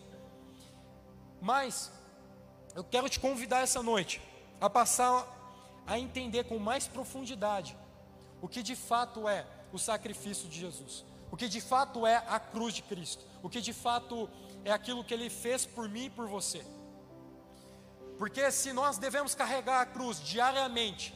Mas 1.41 1.91
eu 2.75 2.85
quero 2.85 3.09
te 3.09 3.19
convidar 3.19 3.61
essa 3.61 3.83
noite 3.83 4.21
a 4.61 4.69
passar 4.69 5.27
a 5.87 5.99
entender 5.99 6.45
com 6.45 6.59
mais 6.59 6.87
profundidade 6.87 7.77
o 8.43 8.49
que 8.49 8.63
de 8.63 8.77
fato 8.77 9.29
é 9.29 9.47
o 9.73 9.79
sacrifício 9.79 10.49
de 10.49 10.59
Jesus, 10.59 11.05
o 11.31 11.37
que 11.37 11.49
de 11.49 11.61
fato 11.61 12.07
é 12.07 12.17
a 12.29 12.39
cruz 12.39 12.75
de 12.75 12.83
Cristo, 12.83 13.25
o 13.43 13.49
que 13.49 13.61
de 13.61 13.73
fato 13.73 14.29
é 14.65 14.73
aquilo 14.73 15.05
que 15.05 15.15
Ele 15.15 15.31
fez 15.31 15.65
por 15.67 15.89
mim 15.89 16.07
e 16.07 16.11
por 16.11 16.27
você. 16.27 16.65
Porque 18.19 18.51
se 18.51 18.73
nós 18.73 18.99
devemos 18.99 19.35
carregar 19.35 19.81
a 19.81 19.87
cruz 19.87 20.21
diariamente, 20.21 21.15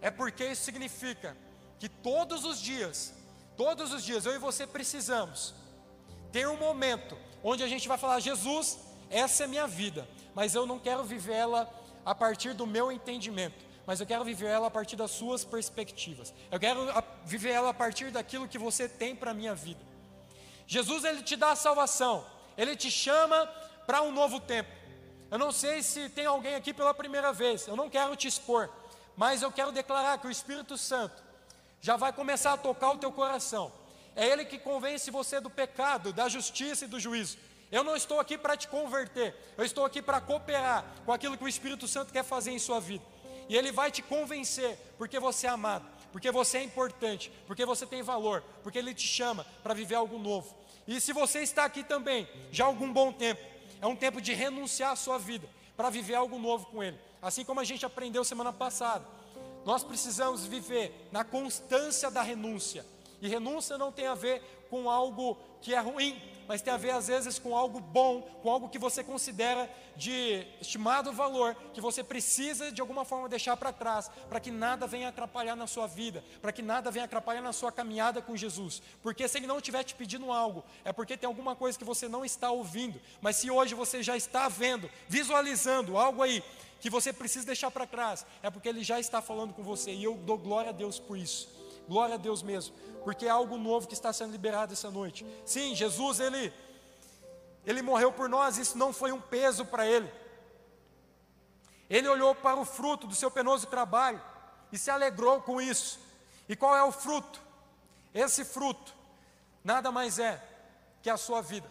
é 0.00 0.10
porque 0.10 0.44
isso 0.44 0.64
significa 0.64 1.36
que 1.78 1.88
todos 1.88 2.44
os 2.44 2.60
dias, 2.60 3.14
todos 3.56 3.92
os 3.92 4.02
dias, 4.02 4.26
eu 4.26 4.34
e 4.34 4.38
você 4.38 4.66
precisamos 4.66 5.54
ter 6.32 6.48
um 6.48 6.56
momento 6.56 7.16
onde 7.42 7.62
a 7.62 7.68
gente 7.68 7.86
vai 7.86 7.98
falar: 7.98 8.20
Jesus, 8.20 8.78
essa 9.08 9.44
é 9.44 9.46
minha 9.46 9.66
vida, 9.66 10.08
mas 10.34 10.54
eu 10.54 10.66
não 10.66 10.78
quero 10.78 11.04
viver 11.04 11.34
ela 11.34 11.79
a 12.04 12.14
partir 12.14 12.54
do 12.54 12.66
meu 12.66 12.90
entendimento, 12.90 13.64
mas 13.86 14.00
eu 14.00 14.06
quero 14.06 14.24
viver 14.24 14.46
ela 14.46 14.68
a 14.68 14.70
partir 14.70 14.96
das 14.96 15.10
suas 15.10 15.44
perspectivas. 15.44 16.32
Eu 16.50 16.60
quero 16.60 16.80
viver 17.24 17.50
ela 17.50 17.70
a 17.70 17.74
partir 17.74 18.10
daquilo 18.10 18.48
que 18.48 18.58
você 18.58 18.88
tem 18.88 19.14
para 19.14 19.32
a 19.32 19.34
minha 19.34 19.54
vida. 19.54 19.80
Jesus 20.66 21.04
ele 21.04 21.22
te 21.22 21.36
dá 21.36 21.50
a 21.50 21.56
salvação, 21.56 22.24
ele 22.56 22.76
te 22.76 22.90
chama 22.90 23.46
para 23.86 24.02
um 24.02 24.12
novo 24.12 24.38
tempo. 24.40 24.70
Eu 25.30 25.38
não 25.38 25.52
sei 25.52 25.82
se 25.82 26.08
tem 26.08 26.26
alguém 26.26 26.54
aqui 26.54 26.72
pela 26.72 26.94
primeira 26.94 27.32
vez, 27.32 27.66
eu 27.66 27.76
não 27.76 27.88
quero 27.88 28.14
te 28.16 28.28
expor, 28.28 28.68
mas 29.16 29.42
eu 29.42 29.50
quero 29.50 29.72
declarar 29.72 30.18
que 30.18 30.26
o 30.26 30.30
Espírito 30.30 30.76
Santo 30.76 31.22
já 31.80 31.96
vai 31.96 32.12
começar 32.12 32.52
a 32.52 32.56
tocar 32.56 32.92
o 32.92 32.98
teu 32.98 33.12
coração. 33.12 33.72
É 34.14 34.26
Ele 34.26 34.44
que 34.44 34.58
convence 34.58 35.10
você 35.10 35.40
do 35.40 35.48
pecado, 35.48 36.12
da 36.12 36.28
justiça 36.28 36.84
e 36.84 36.88
do 36.88 37.00
juízo. 37.00 37.38
Eu 37.70 37.84
não 37.84 37.94
estou 37.94 38.18
aqui 38.18 38.36
para 38.36 38.56
te 38.56 38.66
converter, 38.66 39.34
eu 39.56 39.64
estou 39.64 39.84
aqui 39.84 40.02
para 40.02 40.20
cooperar 40.20 40.84
com 41.06 41.12
aquilo 41.12 41.38
que 41.38 41.44
o 41.44 41.48
Espírito 41.48 41.86
Santo 41.86 42.12
quer 42.12 42.24
fazer 42.24 42.50
em 42.50 42.58
sua 42.58 42.80
vida. 42.80 43.04
E 43.48 43.56
ele 43.56 43.70
vai 43.70 43.90
te 43.90 44.02
convencer, 44.02 44.76
porque 44.98 45.18
você 45.18 45.46
é 45.46 45.50
amado, 45.50 45.86
porque 46.12 46.30
você 46.30 46.58
é 46.58 46.62
importante, 46.62 47.32
porque 47.46 47.64
você 47.64 47.86
tem 47.86 48.02
valor, 48.02 48.42
porque 48.62 48.78
ele 48.78 48.94
te 48.94 49.06
chama 49.06 49.46
para 49.62 49.74
viver 49.74 49.94
algo 49.94 50.18
novo. 50.18 50.54
E 50.86 51.00
se 51.00 51.12
você 51.12 51.40
está 51.40 51.64
aqui 51.64 51.84
também, 51.84 52.28
já 52.50 52.64
há 52.64 52.66
algum 52.66 52.92
bom 52.92 53.12
tempo, 53.12 53.40
é 53.80 53.86
um 53.86 53.96
tempo 53.96 54.20
de 54.20 54.34
renunciar 54.34 54.92
à 54.92 54.96
sua 54.96 55.18
vida 55.18 55.48
para 55.76 55.90
viver 55.90 56.14
algo 56.14 56.38
novo 56.38 56.66
com 56.66 56.82
ele. 56.82 56.98
Assim 57.22 57.44
como 57.44 57.60
a 57.60 57.64
gente 57.64 57.86
aprendeu 57.86 58.24
semana 58.24 58.52
passada, 58.52 59.06
nós 59.64 59.84
precisamos 59.84 60.44
viver 60.44 61.08
na 61.12 61.22
constância 61.22 62.10
da 62.10 62.22
renúncia. 62.22 62.84
E 63.20 63.28
renúncia 63.28 63.76
não 63.76 63.92
tem 63.92 64.06
a 64.06 64.14
ver 64.14 64.42
com 64.70 64.88
algo 64.88 65.36
que 65.60 65.74
é 65.74 65.80
ruim, 65.80 66.20
mas 66.48 66.62
tem 66.62 66.72
a 66.72 66.76
ver 66.76 66.90
às 66.90 67.06
vezes 67.08 67.38
com 67.38 67.56
algo 67.56 67.80
bom, 67.80 68.22
com 68.42 68.50
algo 68.50 68.68
que 68.68 68.78
você 68.78 69.04
considera 69.04 69.70
de 69.94 70.46
estimado 70.60 71.12
valor, 71.12 71.54
que 71.74 71.80
você 71.80 72.02
precisa 72.02 72.72
de 72.72 72.80
alguma 72.80 73.04
forma 73.04 73.28
deixar 73.28 73.56
para 73.56 73.72
trás, 73.72 74.10
para 74.28 74.40
que 74.40 74.50
nada 74.50 74.86
venha 74.86 75.08
atrapalhar 75.08 75.54
na 75.54 75.66
sua 75.66 75.86
vida, 75.86 76.24
para 76.40 76.50
que 76.50 76.62
nada 76.62 76.90
venha 76.90 77.04
atrapalhar 77.04 77.42
na 77.42 77.52
sua 77.52 77.70
caminhada 77.70 78.22
com 78.22 78.36
Jesus. 78.36 78.82
Porque 79.02 79.28
se 79.28 79.38
Ele 79.38 79.46
não 79.46 79.58
estiver 79.58 79.84
te 79.84 79.94
pedindo 79.94 80.32
algo, 80.32 80.64
é 80.84 80.92
porque 80.92 81.16
tem 81.16 81.26
alguma 81.26 81.54
coisa 81.54 81.78
que 81.78 81.84
você 81.84 82.08
não 82.08 82.24
está 82.24 82.50
ouvindo. 82.50 83.00
Mas 83.20 83.36
se 83.36 83.50
hoje 83.50 83.74
você 83.74 84.02
já 84.02 84.16
está 84.16 84.48
vendo, 84.48 84.90
visualizando 85.08 85.98
algo 85.98 86.22
aí 86.22 86.42
que 86.80 86.88
você 86.88 87.12
precisa 87.12 87.44
deixar 87.44 87.70
para 87.70 87.86
trás, 87.86 88.24
é 88.42 88.50
porque 88.50 88.68
Ele 88.68 88.82
já 88.82 88.98
está 88.98 89.20
falando 89.20 89.52
com 89.52 89.62
você, 89.62 89.92
e 89.92 90.02
eu 90.02 90.14
dou 90.14 90.38
glória 90.38 90.70
a 90.70 90.72
Deus 90.72 90.98
por 90.98 91.18
isso. 91.18 91.59
Glória 91.90 92.14
a 92.14 92.18
Deus 92.18 92.40
mesmo, 92.40 92.72
porque 93.02 93.26
é 93.26 93.30
algo 93.30 93.58
novo 93.58 93.88
que 93.88 93.94
está 93.94 94.12
sendo 94.12 94.30
liberado 94.30 94.72
essa 94.72 94.92
noite. 94.92 95.26
Sim, 95.44 95.74
Jesus, 95.74 96.20
ele, 96.20 96.52
ele 97.66 97.82
morreu 97.82 98.12
por 98.12 98.28
nós, 98.28 98.58
isso 98.58 98.78
não 98.78 98.92
foi 98.92 99.10
um 99.10 99.20
peso 99.20 99.64
para 99.64 99.84
ele. 99.84 100.08
Ele 101.90 102.06
olhou 102.06 102.32
para 102.32 102.60
o 102.60 102.64
fruto 102.64 103.08
do 103.08 103.14
seu 103.16 103.28
penoso 103.28 103.66
trabalho 103.66 104.22
e 104.70 104.78
se 104.78 104.88
alegrou 104.88 105.42
com 105.42 105.60
isso. 105.60 105.98
E 106.48 106.54
qual 106.54 106.76
é 106.76 106.82
o 106.84 106.92
fruto? 106.92 107.42
Esse 108.14 108.44
fruto 108.44 108.94
nada 109.64 109.90
mais 109.90 110.20
é 110.20 110.40
que 111.02 111.10
a 111.10 111.16
sua 111.16 111.42
vida. 111.42 111.68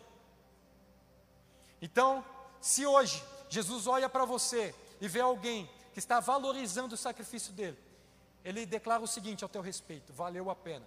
Então, 1.82 2.25
se 2.60 2.86
hoje 2.86 3.23
Jesus 3.47 3.88
olha 3.88 4.10
para 4.10 4.25
você 4.25 4.75
e 4.99 5.08
vê 5.08 5.21
alguém 5.21 5.69
que 5.93 5.99
está 5.99 6.19
valorizando 6.19 6.95
o 6.95 6.97
sacrifício 6.97 7.53
dele, 7.53 7.77
ele 8.43 8.65
declara 8.65 9.02
o 9.02 9.08
seguinte 9.08 9.43
ao 9.43 9.49
teu 9.49 9.62
respeito: 9.62 10.13
valeu 10.13 10.49
a 10.49 10.56
pena. 10.56 10.86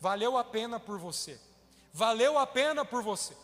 Valeu 0.00 0.36
a 0.36 0.44
pena 0.44 0.78
por 0.78 0.98
você. 0.98 1.38
Valeu 1.92 2.38
a 2.38 2.46
pena 2.46 2.84
por 2.84 3.02
você. 3.02 3.36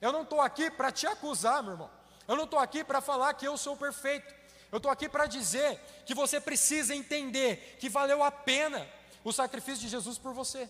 Eu 0.00 0.12
não 0.12 0.22
estou 0.22 0.40
aqui 0.40 0.70
para 0.70 0.92
te 0.92 1.06
acusar, 1.06 1.62
meu 1.62 1.72
irmão. 1.72 1.90
Eu 2.26 2.36
não 2.36 2.44
estou 2.44 2.58
aqui 2.58 2.84
para 2.84 3.00
falar 3.00 3.34
que 3.34 3.46
eu 3.46 3.56
sou 3.56 3.76
perfeito. 3.76 4.34
Eu 4.70 4.76
estou 4.76 4.90
aqui 4.90 5.08
para 5.08 5.26
dizer 5.26 5.80
que 6.04 6.14
você 6.14 6.40
precisa 6.40 6.94
entender 6.94 7.76
que 7.80 7.88
valeu 7.88 8.22
a 8.22 8.30
pena 8.30 8.86
o 9.24 9.32
sacrifício 9.32 9.80
de 9.80 9.88
Jesus 9.88 10.18
por 10.18 10.34
você. 10.34 10.68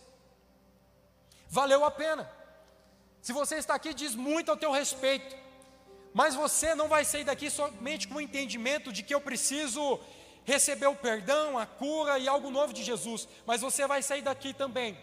Valeu 1.49 1.85
a 1.85 1.91
pena. 1.91 2.31
Se 3.21 3.33
você 3.33 3.57
está 3.57 3.75
aqui, 3.75 3.93
diz 3.93 4.15
muito 4.15 4.51
ao 4.51 4.57
teu 4.57 4.71
respeito. 4.71 5.37
Mas 6.15 6.35
você 6.35 6.75
não 6.75 6.89
vai 6.89 7.05
sair 7.05 7.25
daqui 7.25 7.51
somente 7.51 8.09
com 8.09 8.17
o 8.17 8.21
entendimento 8.21 8.93
de 8.93 9.03
que 9.03 9.15
eu 9.15 9.21
preciso 9.21 10.01
receber 10.49 10.87
o 10.87 10.95
perdão, 10.95 11.59
a 11.59 11.67
cura 11.67 12.19
e 12.19 12.27
algo 12.27 12.51
novo 12.51 12.73
de 12.73 12.83
Jesus. 12.83 13.29
Mas 13.47 13.61
você 13.61 13.87
vai 13.87 14.03
sair 14.03 14.23
daqui 14.23 14.55
também 14.55 14.97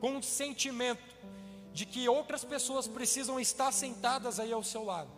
com 0.00 0.12
um 0.12 0.22
sentimento 0.22 1.02
de 1.72 1.84
que 1.84 2.08
outras 2.08 2.44
pessoas 2.44 2.86
precisam 2.86 3.40
estar 3.40 3.72
sentadas 3.72 4.38
aí 4.38 4.52
ao 4.52 4.62
seu 4.62 4.84
lado. 4.84 5.08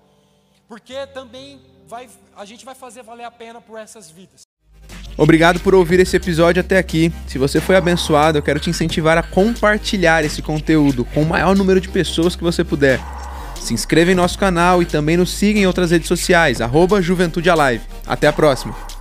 Porque 0.67 1.07
também 1.09 1.61
vai, 1.87 2.09
a 2.35 2.47
gente 2.47 2.65
vai 2.65 2.75
fazer 2.75 3.03
valer 3.03 3.25
a 3.25 3.31
pena 3.31 3.61
por 3.61 3.79
essas 3.79 4.11
vidas. 4.11 4.43
Obrigado 5.19 5.61
por 5.61 5.75
ouvir 5.75 6.01
esse 6.01 6.17
episódio 6.17 6.61
até 6.61 6.79
aqui. 6.79 7.13
Se 7.29 7.37
você 7.37 7.61
foi 7.61 7.77
abençoado, 7.77 8.39
eu 8.39 8.43
quero 8.43 8.59
te 8.59 8.71
incentivar 8.71 9.19
a 9.19 9.23
compartilhar 9.23 10.25
esse 10.25 10.41
conteúdo 10.41 11.05
com 11.05 11.21
o 11.21 11.27
maior 11.27 11.55
número 11.55 11.83
de 11.83 11.89
pessoas 11.91 12.35
que 12.35 12.43
você 12.43 12.65
puder. 12.65 12.99
Se 13.61 13.75
inscreva 13.75 14.11
em 14.11 14.15
nosso 14.15 14.39
canal 14.39 14.81
e 14.81 14.87
também 14.87 15.19
nos 15.19 15.31
siga 15.31 15.59
em 15.59 15.67
outras 15.67 15.91
redes 15.91 16.09
sociais, 16.09 16.63
arroba 16.63 17.03
Juventude 17.03 17.51
Alive. 17.51 17.85
Até 18.07 18.27
a 18.27 18.33
próxima! 18.33 18.96